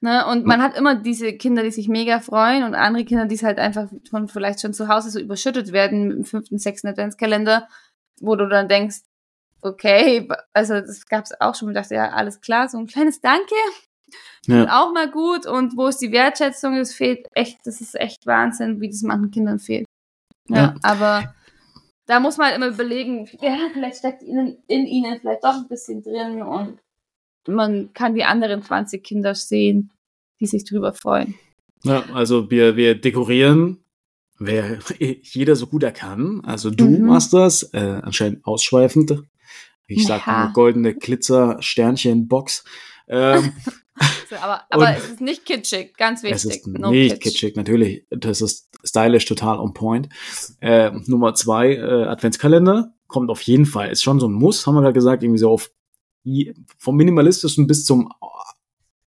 [0.05, 0.23] Ne?
[0.27, 3.41] Und man hat immer diese Kinder, die sich mega freuen und andere Kinder, die es
[3.41, 7.67] halt einfach von vielleicht schon zu Hause so überschüttet werden mit dem fünften, sechsten Adventskalender,
[8.21, 8.97] wo du dann denkst,
[9.63, 13.19] okay, also das gab es auch schon, ich dachte, ja, alles klar, so ein kleines
[13.19, 13.55] Danke,
[14.45, 14.79] Ja.
[14.79, 18.81] auch mal gut und wo ist die Wertschätzung, es fehlt echt, das ist echt Wahnsinn,
[18.81, 19.87] wie das manchen Kindern fehlt.
[20.49, 20.75] Ja, Ja.
[20.83, 21.33] aber
[22.05, 25.67] da muss man halt immer überlegen, ja, vielleicht steckt ihnen, in ihnen vielleicht doch ein
[25.67, 26.77] bisschen drin und
[27.47, 29.89] man kann die anderen 20 Kinder sehen,
[30.39, 31.35] die sich drüber freuen.
[31.83, 33.83] Ja, also wir, wir dekorieren,
[34.39, 34.79] wer
[35.23, 36.41] jeder so gut er kann.
[36.45, 37.05] Also du Mhm.
[37.05, 39.23] machst das, äh, anscheinend ausschweifend.
[39.87, 40.45] Ich sag Ja.
[40.45, 42.63] nur goldene Glitzer, Sternchen, Box.
[43.07, 43.53] Ähm,
[44.29, 46.57] So, aber aber es ist nicht kitschig, ganz es wichtig.
[46.63, 47.21] ist no nicht kitsch.
[47.35, 48.05] kitschig, natürlich.
[48.09, 50.09] Das ist stylisch total on point.
[50.59, 52.93] Äh, Nummer zwei, äh, Adventskalender.
[53.07, 53.89] Kommt auf jeden Fall.
[53.91, 55.71] Ist schon so ein Muss, haben wir gerade gesagt, irgendwie so auf
[56.77, 58.11] vom minimalistischsten bis zum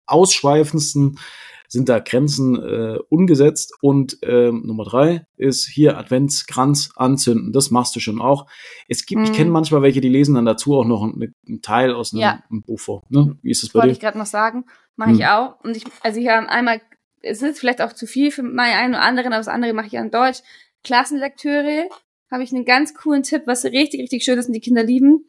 [0.05, 1.19] ausschweifendsten
[1.67, 3.73] sind da Grenzen äh, ungesetzt.
[3.81, 7.51] Und ähm, Nummer drei ist hier Adventskranz anzünden.
[7.51, 8.45] Das machst du schon auch.
[8.87, 9.33] Es gibt, ich Mhm.
[9.35, 12.43] kenne manchmal welche, die lesen dann dazu auch noch einen, einen Teil aus einem, Ja.
[12.49, 13.01] einem Buch vor.
[13.09, 13.37] Ne?
[13.41, 13.93] Wie ist das bei Wollte dir?
[13.93, 14.65] ich gerade noch sagen,
[14.97, 15.19] mache Hm.
[15.19, 15.59] ich auch.
[15.63, 16.79] Und ich, also ich habe einmal,
[17.23, 19.87] es ist vielleicht auch zu viel für meinen einen oder anderen, aber das andere mache
[19.87, 20.39] ich an Deutsch.
[20.83, 21.87] Klassenlektüre
[22.29, 25.25] habe ich einen ganz coolen Tipp, was richtig, richtig schön ist und die Kinder lieben.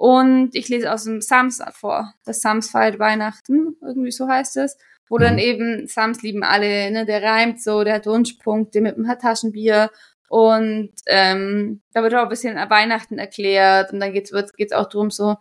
[0.00, 2.14] Und ich lese aus dem Sams vor.
[2.24, 4.78] Das Sams feiert Weihnachten, irgendwie so heißt es.
[5.10, 5.38] Wo dann Mhm.
[5.40, 9.90] eben, Sams lieben alle, ne, der reimt so, der hat Wunschpunkte mit einem Taschenbier.
[10.30, 13.92] Und ähm, da wird auch ein bisschen Weihnachten erklärt.
[13.92, 15.36] Und dann geht's, geht's auch drum so,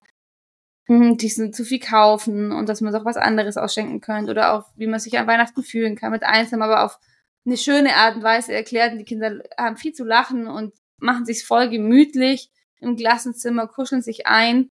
[0.88, 4.54] hm, die sind zu viel kaufen und dass man auch was anderes ausschenken könnte oder
[4.54, 7.00] auch, wie man sich an Weihnachten fühlen kann mit Einzelnen, aber auf
[7.46, 8.92] eine schöne Art und Weise erklärt.
[8.92, 14.02] Und die Kinder haben viel zu lachen und machen sich voll gemütlich im Klassenzimmer, kuscheln
[14.02, 14.70] sich ein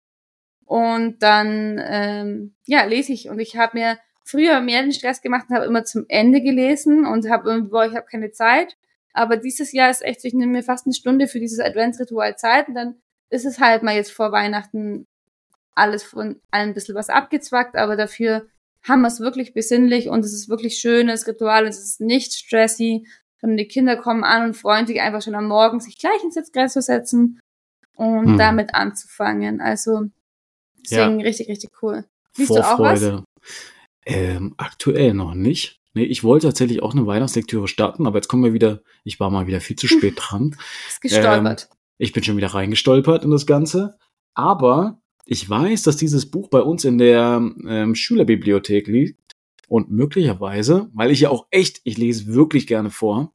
[0.65, 3.29] und dann ähm, ja lese ich.
[3.29, 7.05] Und ich habe mir früher mehr den Stress gemacht und habe immer zum Ende gelesen
[7.05, 8.77] und habe irgendwie, boah, ich habe keine Zeit.
[9.13, 12.69] Aber dieses Jahr ist echt, ich nehme mir fast eine Stunde für dieses Adventsritual Zeit
[12.69, 12.95] und dann
[13.29, 15.07] ist es halt mal jetzt vor Weihnachten
[15.73, 18.47] alles von allem ein bisschen was abgezwackt, aber dafür
[18.83, 23.07] haben wir es wirklich besinnlich und es ist wirklich schönes Ritual, es ist nicht stressy,
[23.39, 26.35] sondern die Kinder kommen an und freuen sich einfach schon am Morgen, sich gleich ins
[26.35, 27.39] Sitzkreis zu setzen
[28.01, 28.37] und Hm.
[28.37, 29.61] damit anzufangen.
[29.61, 30.05] Also
[30.79, 32.05] deswegen richtig, richtig cool.
[32.35, 33.23] Liest du auch Vorfreude.
[34.05, 35.79] Ähm, aktuell noch nicht.
[35.93, 39.29] Nee, ich wollte tatsächlich auch eine Weihnachtslektüre starten, aber jetzt kommen wir wieder, ich war
[39.29, 40.55] mal wieder viel zu spät dran.
[40.87, 41.69] Ist gestolpert.
[41.97, 43.97] Ich bin schon wieder reingestolpert in das Ganze.
[44.33, 49.19] Aber ich weiß, dass dieses Buch bei uns in der ähm, Schülerbibliothek liegt.
[49.67, 53.33] Und möglicherweise, weil ich ja auch echt, ich lese wirklich gerne vor,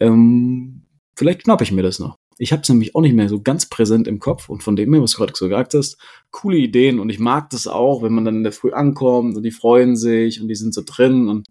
[0.00, 2.16] ähm, vielleicht schnappe ich mir das noch.
[2.38, 4.92] Ich habe es nämlich auch nicht mehr so ganz präsent im Kopf und von dem
[4.92, 5.98] her, was du gerade so gesagt hast,
[6.30, 9.42] coole Ideen und ich mag das auch, wenn man dann in der Früh ankommt und
[9.42, 11.48] die freuen sich und die sind so drin und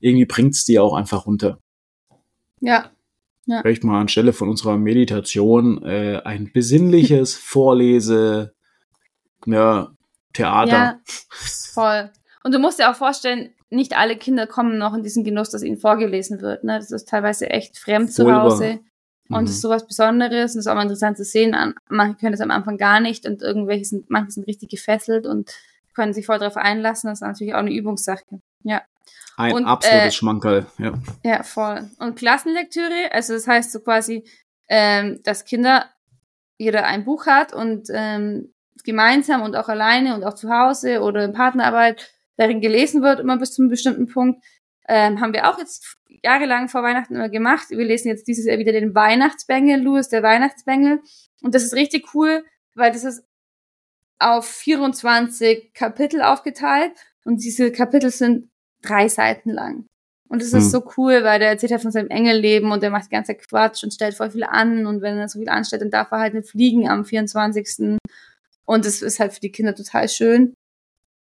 [0.00, 1.58] irgendwie bringt's die auch einfach runter.
[2.60, 3.60] Ja.
[3.60, 8.54] Vielleicht mal anstelle von unserer Meditation äh, ein besinnliches Vorlese,
[9.46, 9.92] ja,
[10.32, 10.72] Theater.
[10.72, 11.00] Ja.
[11.74, 12.10] Voll.
[12.44, 15.62] Und du musst dir auch vorstellen, nicht alle Kinder kommen noch in diesen Genuss, dass
[15.62, 16.64] ihnen vorgelesen wird.
[16.64, 16.78] Ne?
[16.78, 18.80] Das ist teilweise echt fremd zu Hause.
[19.28, 19.46] Und mhm.
[19.46, 21.56] das ist sowas Besonderes und das ist auch mal interessant zu sehen.
[21.88, 25.50] Manche können das am Anfang gar nicht und irgendwelche sind, manche sind richtig gefesselt und
[25.94, 27.08] können sich voll darauf einlassen.
[27.08, 28.22] Das ist natürlich auch eine Übungssache.
[28.62, 28.82] Ja.
[29.36, 30.92] Ein und, absolutes äh, Schmankerl, ja.
[31.24, 31.90] Ja, voll.
[31.98, 34.24] Und Klassenlektüre, also das heißt so quasi,
[34.68, 35.86] ähm, dass Kinder
[36.58, 38.52] jeder ein Buch hat und ähm,
[38.84, 43.38] gemeinsam und auch alleine und auch zu Hause oder in Partnerarbeit darin gelesen wird, immer
[43.38, 44.44] bis zu einem bestimmten Punkt.
[44.88, 47.70] Ähm, haben wir auch jetzt jahrelang vor Weihnachten immer gemacht.
[47.70, 51.00] Wir lesen jetzt dieses Jahr wieder den Weihnachtsbengel, Louis der Weihnachtsbengel.
[51.42, 53.24] Und das ist richtig cool, weil das ist
[54.18, 56.92] auf 24 Kapitel aufgeteilt
[57.24, 58.50] und diese Kapitel sind
[58.82, 59.86] drei Seiten lang.
[60.28, 60.70] Und es ist hm.
[60.70, 63.46] so cool, weil der erzählt halt von seinem Engelleben und der macht die ganze Zeit
[63.46, 66.20] Quatsch und stellt voll viel an und wenn er so viel anstellt, dann darf er
[66.20, 67.98] halt nicht fliegen am 24.
[68.64, 70.54] Und es ist halt für die Kinder total schön.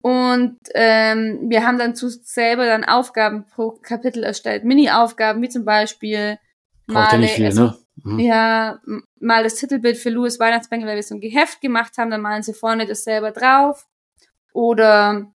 [0.02, 5.64] Und ähm, wir haben dann zu selber dann Aufgaben pro Kapitel erstellt, Mini-Aufgaben, wie zum
[5.64, 6.38] Beispiel
[6.86, 7.76] Braucht male, ja nicht viel, ne?
[8.02, 8.18] Mhm.
[8.18, 8.80] Ja,
[9.20, 12.42] mal das Titelbild für Louis Weihnachtsbengel, weil wir so ein Geheft gemacht haben, dann malen
[12.42, 13.86] sie vorne das selber drauf.
[14.52, 15.30] Oder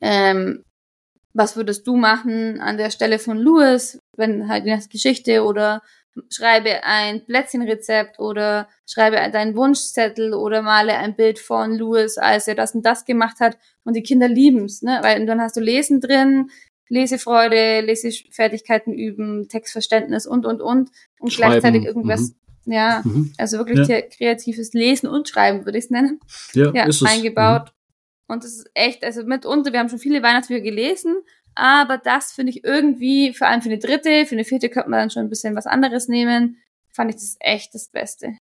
[0.00, 0.64] ähm,
[1.32, 5.80] was würdest du machen an der Stelle von Louis, wenn halt die Geschichte oder
[6.30, 12.54] schreibe ein Plätzchenrezept oder schreibe deinen Wunschzettel oder male ein Bild von Louis, als er
[12.54, 13.56] das und das gemacht hat.
[13.84, 14.98] Und die Kinder lieben's, ne?
[15.02, 16.50] Weil dann hast du Lesen drin,
[16.88, 20.90] Lesefreude, Lesefertigkeiten üben, Textverständnis und, und, und.
[21.18, 21.52] Und Schreiben.
[21.52, 22.34] gleichzeitig irgendwas,
[22.64, 22.72] mhm.
[22.72, 23.32] ja, mhm.
[23.38, 24.02] also wirklich ja.
[24.02, 26.20] kreatives Lesen und Schreiben, würde ich es nennen.
[26.52, 27.72] Ja, ja ist eingebaut.
[27.72, 28.34] Mhm.
[28.34, 31.16] Und das ist echt, also mitunter, wir haben schon viele Weihnachtsbücher gelesen,
[31.54, 35.00] aber das finde ich irgendwie, vor allem für eine dritte, für eine vierte könnte man
[35.00, 36.58] dann schon ein bisschen was anderes nehmen.
[36.92, 38.36] Fand ich das echt das Beste.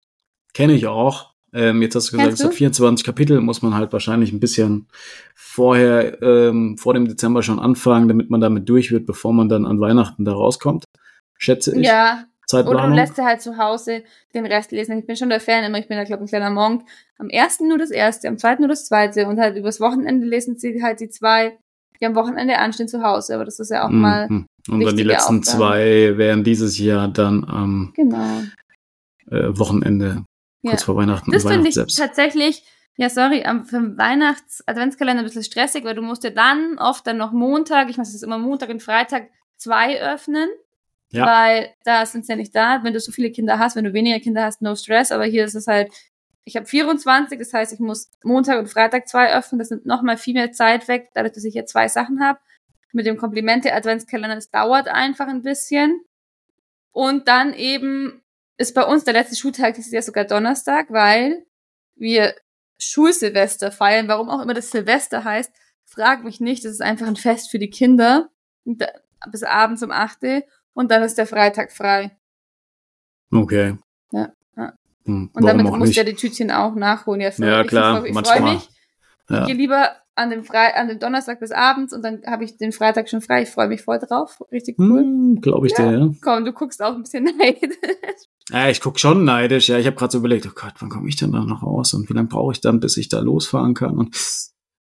[0.54, 1.34] Kenne ich auch.
[1.52, 4.88] Ähm, jetzt hast du gesagt, es hat 24 Kapitel, muss man halt wahrscheinlich ein bisschen
[5.34, 9.64] vorher, ähm, vor dem Dezember schon anfangen, damit man damit durch wird, bevor man dann
[9.64, 10.84] an Weihnachten da rauskommt.
[11.38, 11.86] Schätze ich.
[11.86, 12.82] Ja, Zeitplanung.
[12.82, 14.02] Oder du lässt dir halt zu Hause
[14.34, 14.98] den Rest lesen.
[14.98, 16.84] Ich bin schon der Fan immer, ich bin da, glaube ich, ein kleiner Monk.
[17.18, 20.58] Am ersten nur das erste, am zweiten nur das zweite und halt übers Wochenende lesen
[20.58, 21.58] sie halt die zwei,
[22.00, 23.34] die am Wochenende anstehen zu Hause.
[23.34, 24.00] Aber das ist ja auch mhm.
[24.00, 24.28] mal.
[24.68, 25.58] Und dann die letzten Aufgabe.
[25.58, 28.42] zwei wären dieses Jahr dann am genau.
[29.30, 30.24] äh, Wochenende,
[30.62, 30.84] kurz ja.
[30.84, 31.32] vor Weihnachten.
[31.32, 31.98] Das finde ich selbst.
[31.98, 32.62] tatsächlich.
[32.96, 37.16] Ja, sorry, am für Weihnachts-Adventskalender ein bisschen stressig, weil du musst ja dann oft dann
[37.16, 40.48] noch Montag, ich mache das immer Montag und Freitag, zwei öffnen.
[41.10, 41.24] Ja.
[41.24, 42.80] Weil da sind sie ja nicht da.
[42.82, 45.12] Wenn du so viele Kinder hast, wenn du weniger Kinder hast, no stress.
[45.12, 45.90] Aber hier ist es halt,
[46.48, 49.58] ich habe 24, das heißt, ich muss Montag und Freitag zwei öffnen.
[49.58, 52.38] Das nimmt nochmal viel mehr Zeit weg, dadurch, dass ich hier zwei Sachen habe.
[52.92, 56.00] Mit dem Komplimente-Adventskalender, das dauert einfach ein bisschen.
[56.90, 58.22] Und dann eben
[58.56, 61.44] ist bei uns der letzte Schultag dieses Jahr sogar Donnerstag, weil
[61.96, 62.34] wir
[62.78, 64.08] Schulsilvester feiern.
[64.08, 65.52] Warum auch immer das Silvester heißt,
[65.84, 66.64] frag mich nicht.
[66.64, 68.30] Das ist einfach ein Fest für die Kinder.
[68.64, 70.42] Bis abends um 8 Uhr
[70.72, 72.16] und dann ist der Freitag frei.
[73.30, 73.76] Okay.
[74.12, 74.32] Ja.
[75.08, 77.20] Hm, und damit muss ja die Tütchen auch nachholen.
[77.20, 78.04] Ja, ja klar.
[78.04, 78.68] Ich, ich freue mich.
[79.30, 79.40] Ja.
[79.40, 82.56] Ich gehe lieber an dem, Fre an dem Donnerstag bis abends und dann habe ich
[82.56, 83.42] den Freitag schon frei.
[83.42, 84.42] Ich freue mich voll drauf.
[84.52, 85.00] Richtig cool.
[85.00, 85.90] Hm, Glaube ich ja.
[85.90, 86.10] dir, ja.
[86.20, 87.76] Komm, du guckst auch ein bisschen neidisch.
[88.50, 89.68] Ja, ich guck schon neidisch.
[89.68, 91.94] Ja, ich habe gerade so überlegt, oh Gott, wann komme ich denn da noch raus
[91.94, 93.96] und wie lange brauche ich dann, bis ich da losfahren kann?
[93.96, 94.16] Und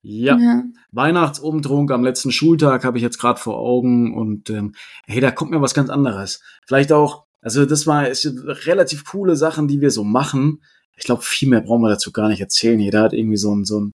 [0.01, 0.37] ja.
[0.37, 0.63] ja.
[0.91, 4.73] Weihnachtsumtrunk am letzten Schultag habe ich jetzt gerade vor Augen und ähm,
[5.05, 6.41] hey, da kommt mir was ganz anderes.
[6.65, 8.25] Vielleicht auch, also das war ist
[8.65, 10.61] relativ coole Sachen, die wir so machen.
[10.95, 12.79] Ich glaube, viel mehr brauchen wir dazu gar nicht erzählen.
[12.79, 13.91] Jeder hat irgendwie so ein, so ein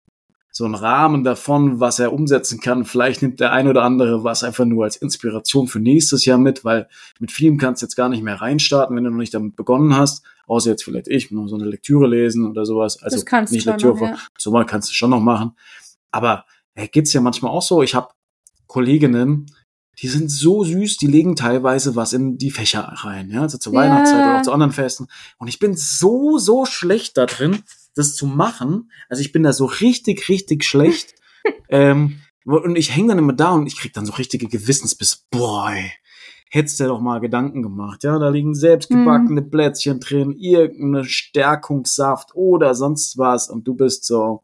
[0.58, 2.84] so ein Rahmen davon, was er umsetzen kann.
[2.84, 6.66] Vielleicht nimmt der ein oder andere was einfach nur als Inspiration für nächstes Jahr mit,
[6.66, 6.88] weil
[7.20, 9.96] mit vielem kannst du jetzt gar nicht mehr reinstarten, wenn du noch nicht damit begonnen
[9.96, 10.26] hast.
[10.48, 13.04] Außer jetzt vielleicht ich, nur so eine Lektüre lesen oder sowas.
[13.04, 14.18] Also das kannst nicht du Lektüre, noch, ja.
[14.36, 15.52] so mal kannst du schon noch machen.
[16.10, 17.84] Aber äh, geht's ja manchmal auch so.
[17.84, 18.08] Ich habe
[18.66, 19.46] Kolleginnen,
[20.00, 23.74] die sind so süß, die legen teilweise was in die Fächer rein, ja, also zur
[23.74, 23.80] ja.
[23.80, 25.08] Weihnachtszeit oder auch zu anderen Festen.
[25.38, 27.64] Und ich bin so, so schlecht da drin,
[27.96, 28.92] das zu machen.
[29.10, 31.16] Also ich bin da so richtig, richtig schlecht.
[31.70, 35.26] ähm, und ich hänge dann immer da und ich krieg dann so richtige Gewissensbiss.
[35.32, 35.92] Boah, ey,
[36.50, 38.04] hättest du doch mal Gedanken gemacht.
[38.04, 39.50] Ja, da liegen selbstgebackene mhm.
[39.50, 44.44] Plätzchen drin, irgendeine Stärkungssaft oder sonst was und du bist so,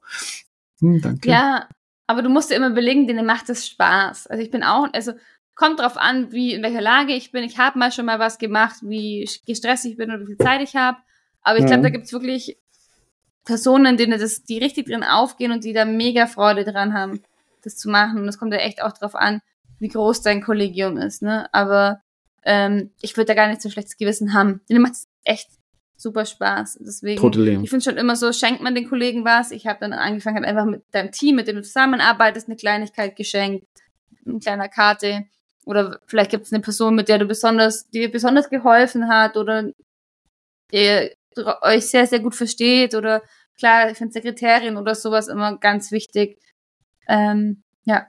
[0.79, 1.29] hm, danke.
[1.29, 1.67] Ja,
[2.07, 4.27] aber du musst dir immer überlegen, denen macht es Spaß.
[4.27, 5.13] Also ich bin auch, also
[5.55, 7.43] kommt drauf an, wie in welcher Lage ich bin.
[7.43, 10.61] Ich habe mal schon mal was gemacht, wie gestresst ich bin oder wie viel Zeit
[10.61, 10.97] ich habe.
[11.41, 12.57] Aber ich glaube, da gibt's wirklich
[13.45, 17.21] Personen, denen das, die richtig drin aufgehen und die da mega Freude dran haben,
[17.61, 18.21] das zu machen.
[18.21, 19.41] Und es kommt ja echt auch drauf an,
[19.79, 21.53] wie groß dein Kollegium ist, ne?
[21.53, 22.01] Aber
[22.43, 24.61] ähm, ich würde da gar nicht so ein schlechtes Gewissen haben.
[24.69, 25.49] Denen macht es echt
[25.97, 26.79] super Spaß.
[26.81, 27.59] Deswegen, Totally.
[27.63, 29.51] ich finde schon immer so, schenkt man den Kollegen was.
[29.51, 33.15] Ich habe dann angefangen, halt einfach mit deinem Team, mit dem du zusammenarbeitest, eine Kleinigkeit
[33.15, 33.67] geschenkt,
[34.25, 35.25] eine kleine Karte.
[35.65, 39.37] Oder vielleicht gibt es eine Person, mit der du besonders, die dir besonders geholfen hat
[39.37, 39.71] oder
[40.71, 41.11] ihr
[41.61, 42.95] euch sehr, sehr gut versteht.
[42.95, 43.21] Oder
[43.57, 46.39] klar, ich finde Sekretärin oder sowas immer ganz wichtig.
[47.07, 48.07] Ähm, ja,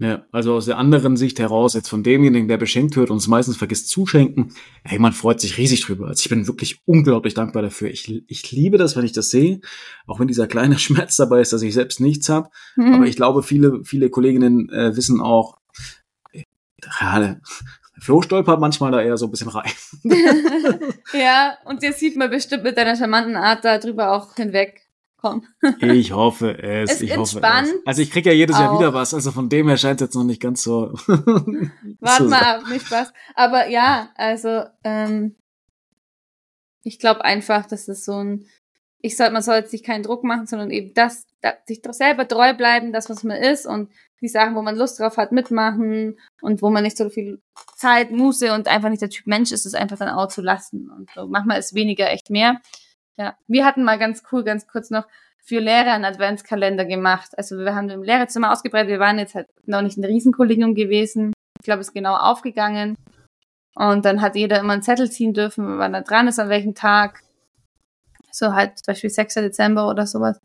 [0.00, 3.26] Ja, also aus der anderen Sicht heraus, jetzt von demjenigen, der beschenkt wird und es
[3.26, 4.52] meistens vergisst zuschenken,
[4.84, 6.06] ey, man freut sich riesig drüber.
[6.06, 7.90] Also ich bin wirklich unglaublich dankbar dafür.
[7.90, 9.60] Ich, ich liebe das, wenn ich das sehe,
[10.06, 12.48] auch wenn dieser kleine Schmerz dabei ist, dass ich selbst nichts habe.
[12.76, 12.94] Mhm.
[12.94, 15.57] Aber ich glaube, viele, viele Kolleginnen äh, wissen auch,
[17.00, 17.36] ja,
[18.00, 19.70] Flo stolpert manchmal da eher so ein bisschen rein.
[21.12, 24.82] ja, und jetzt sieht man bestimmt mit deiner charmanten Art da drüber auch hinweg.
[25.20, 25.44] Komm.
[25.80, 26.92] Ich hoffe es.
[26.92, 27.74] Es ich hoffe es.
[27.84, 28.78] Also ich kriege ja jedes Jahr auch.
[28.78, 29.14] wieder was.
[29.14, 30.92] Also von dem her scheint es jetzt noch nicht ganz so.
[31.98, 33.12] Warte mal ab, nicht Spaß.
[33.34, 35.34] Aber ja, also ähm,
[36.84, 38.46] ich glaube einfach, dass es so ein,
[39.00, 42.26] ich soll, man soll sich keinen Druck machen, sondern eben das, da, sich doch selber
[42.26, 46.18] treu bleiben, das, was man ist und die Sachen, wo man Lust drauf hat, mitmachen
[46.42, 47.40] und wo man nicht so viel
[47.76, 50.90] Zeit, Muße und einfach nicht der Typ Mensch ist, es einfach dann auch zu lassen.
[50.90, 52.60] Und so manchmal ist weniger echt mehr.
[53.16, 55.06] Ja, wir hatten mal ganz cool, ganz kurz noch
[55.48, 57.30] für Lehrer einen Adventskalender gemacht.
[57.38, 58.90] Also wir haben im Lehrerzimmer ausgebreitet.
[58.90, 61.32] Wir waren jetzt halt noch nicht ein Riesenkollegium gewesen.
[61.58, 62.96] Ich glaube, es ist genau aufgegangen.
[63.74, 66.74] Und dann hat jeder immer einen Zettel ziehen dürfen, wann er dran ist, an welchem
[66.74, 67.22] Tag.
[68.30, 69.34] So halt zum Beispiel 6.
[69.34, 70.38] Dezember oder sowas.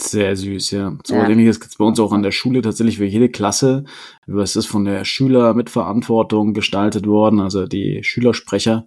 [0.00, 0.96] Sehr süß, ja.
[1.04, 1.28] So Ja.
[1.28, 3.84] ähnliches gibt's bei uns auch an der Schule tatsächlich für jede Klasse.
[4.26, 8.84] Es ist von der Schüler mit Verantwortung gestaltet worden, also die Schülersprecher.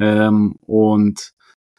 [0.00, 1.30] Ähm, und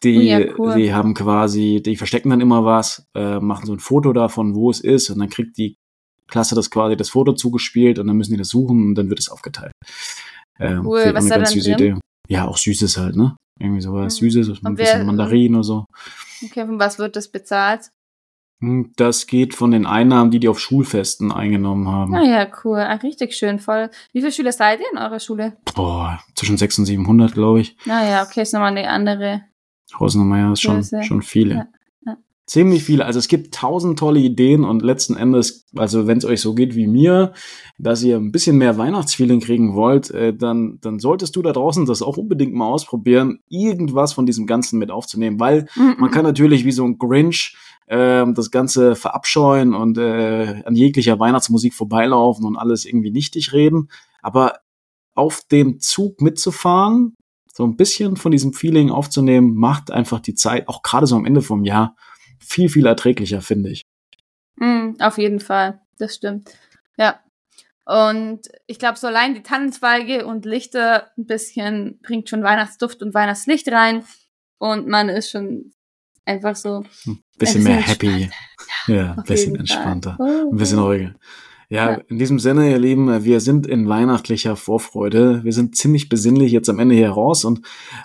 [0.04, 0.76] die, Ja, cool.
[0.76, 4.70] die haben quasi, die verstecken dann immer was, äh, machen so ein Foto davon, wo
[4.70, 5.76] es ist, und dann kriegt die
[6.28, 9.20] Klasse das quasi das Foto zugespielt und dann müssen die das suchen und dann wird
[9.20, 9.74] es aufgeteilt.
[10.60, 11.12] Ähm, Cool.
[11.14, 11.96] Was eine da süße drin?
[11.96, 12.00] Idee.
[12.30, 13.36] Ja, auch Süßes halt, ne?
[13.60, 14.30] Irgendwie sowas Mhm.
[14.30, 15.86] Süßes, ein Und bisschen wer- Mandarin oder so.
[16.44, 17.90] Okay, von was wird das bezahlt?
[18.64, 22.16] Hm, Das geht von den Einnahmen, die die auf Schulfesten eingenommen haben.
[22.16, 22.80] Ah ja, cool.
[22.80, 23.90] Ah, richtig schön, voll.
[24.14, 25.58] Wie viele Schüler seid ihr in eurer Schule?
[25.76, 27.76] Boah, zwischen 600 und 700, glaube ich.
[27.86, 29.42] Naja, okay, ist nochmal eine andere.
[30.00, 31.04] Hausnummer, ja, ist schon, Größe.
[31.04, 31.56] schon viele.
[31.56, 31.68] Ja,
[32.06, 32.18] ja.
[32.46, 33.06] Ziemlich viele.
[33.06, 36.74] Also es gibt tausend tolle Ideen und letzten Endes, also wenn es euch so geht
[36.76, 37.34] wie mir,
[37.78, 41.86] dass ihr ein bisschen mehr Weihnachtsfeeling kriegen wollt, äh, dann, dann solltest du da draußen
[41.86, 46.66] das auch unbedingt mal ausprobieren, irgendwas von diesem Ganzen mit aufzunehmen, weil man kann natürlich
[46.66, 47.56] wie so ein Grinch
[47.94, 53.90] ähm, das Ganze verabscheuen und äh, an jeglicher Weihnachtsmusik vorbeilaufen und alles irgendwie nichtig reden.
[54.24, 54.62] Aber
[55.14, 57.16] auf dem Zug mitzufahren,
[57.54, 61.26] so ein bisschen von diesem Feeling aufzunehmen, macht einfach die Zeit, auch gerade so am
[61.26, 61.96] Ende vom Jahr,
[62.40, 63.84] viel, viel erträglicher, finde ich.
[64.56, 66.50] Mm, auf jeden Fall, das stimmt.
[66.98, 67.20] Ja.
[67.86, 73.14] Und ich glaube, so allein die Tannenzweige und Lichter ein bisschen bringt schon Weihnachtsduft und
[73.14, 74.04] Weihnachtslicht rein.
[74.58, 75.73] Und man ist schon
[76.26, 78.30] einfach so Ein bisschen Ein mehr happy.
[78.88, 79.78] Ja, ein auf bisschen jeden Fall.
[79.78, 80.18] entspannter.
[80.20, 81.14] Oh, Ein bisschen ruhiger.
[81.70, 81.98] Ja, Ja.
[82.08, 85.44] in diesem Sinne, ihr Lieben, wir sind in weihnachtlicher Vorfreude.
[85.44, 87.62] Wir sind ziemlich besinnlich jetzt am Ende hier raus und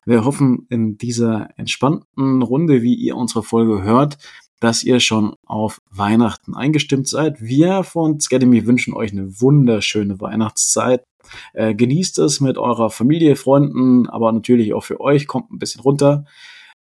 [0.06, 4.16] wir hoffen in dieser entspannten Runde, wie ihr unsere Folge hört,
[4.60, 7.40] dass ihr schon auf Weihnachten eingestimmt seid.
[7.42, 11.04] Wir von Scademy wünschen euch eine wunderschöne Weihnachtszeit.
[11.52, 15.26] Äh, genießt es mit eurer Familie, Freunden, aber natürlich auch für euch.
[15.26, 16.24] Kommt ein bisschen runter,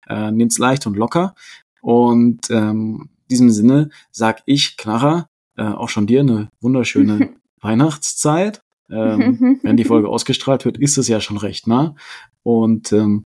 [0.06, 1.34] äh, nehmt's leicht und locker.
[1.80, 8.62] Und ähm, in diesem Sinne sag ich, Clara, äh, auch schon dir eine wunderschöne Weihnachtszeit.
[8.90, 11.94] Ähm, wenn die Folge ausgestrahlt wird, ist es ja schon recht nah.
[12.42, 13.24] Und ähm,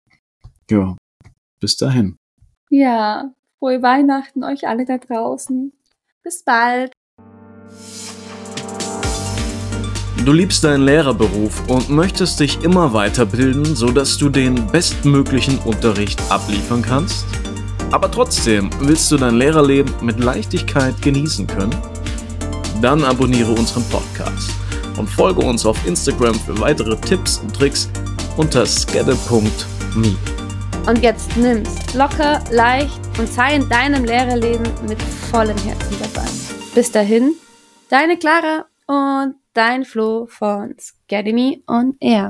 [0.71, 0.97] ja,
[1.61, 2.17] bis dahin.
[2.71, 5.73] Ja, frohe Weihnachten euch alle da draußen.
[6.23, 6.93] Bis bald.
[10.25, 16.83] Du liebst deinen Lehrerberuf und möchtest dich immer weiterbilden, sodass du den bestmöglichen Unterricht abliefern
[16.83, 17.25] kannst?
[17.91, 21.75] Aber trotzdem willst du dein Lehrerleben mit Leichtigkeit genießen können?
[22.83, 24.51] Dann abonniere unseren Podcast
[24.99, 27.89] und folge uns auf Instagram für weitere Tipps und Tricks
[28.37, 30.17] unter skadde.me.
[30.87, 35.01] Und jetzt nimm's locker, leicht und sei in deinem Lehrerleben mit
[35.31, 36.29] vollem Herzen dabei.
[36.75, 37.33] Bis dahin,
[37.89, 42.29] deine Clara und dein Flo von Scademy on Air.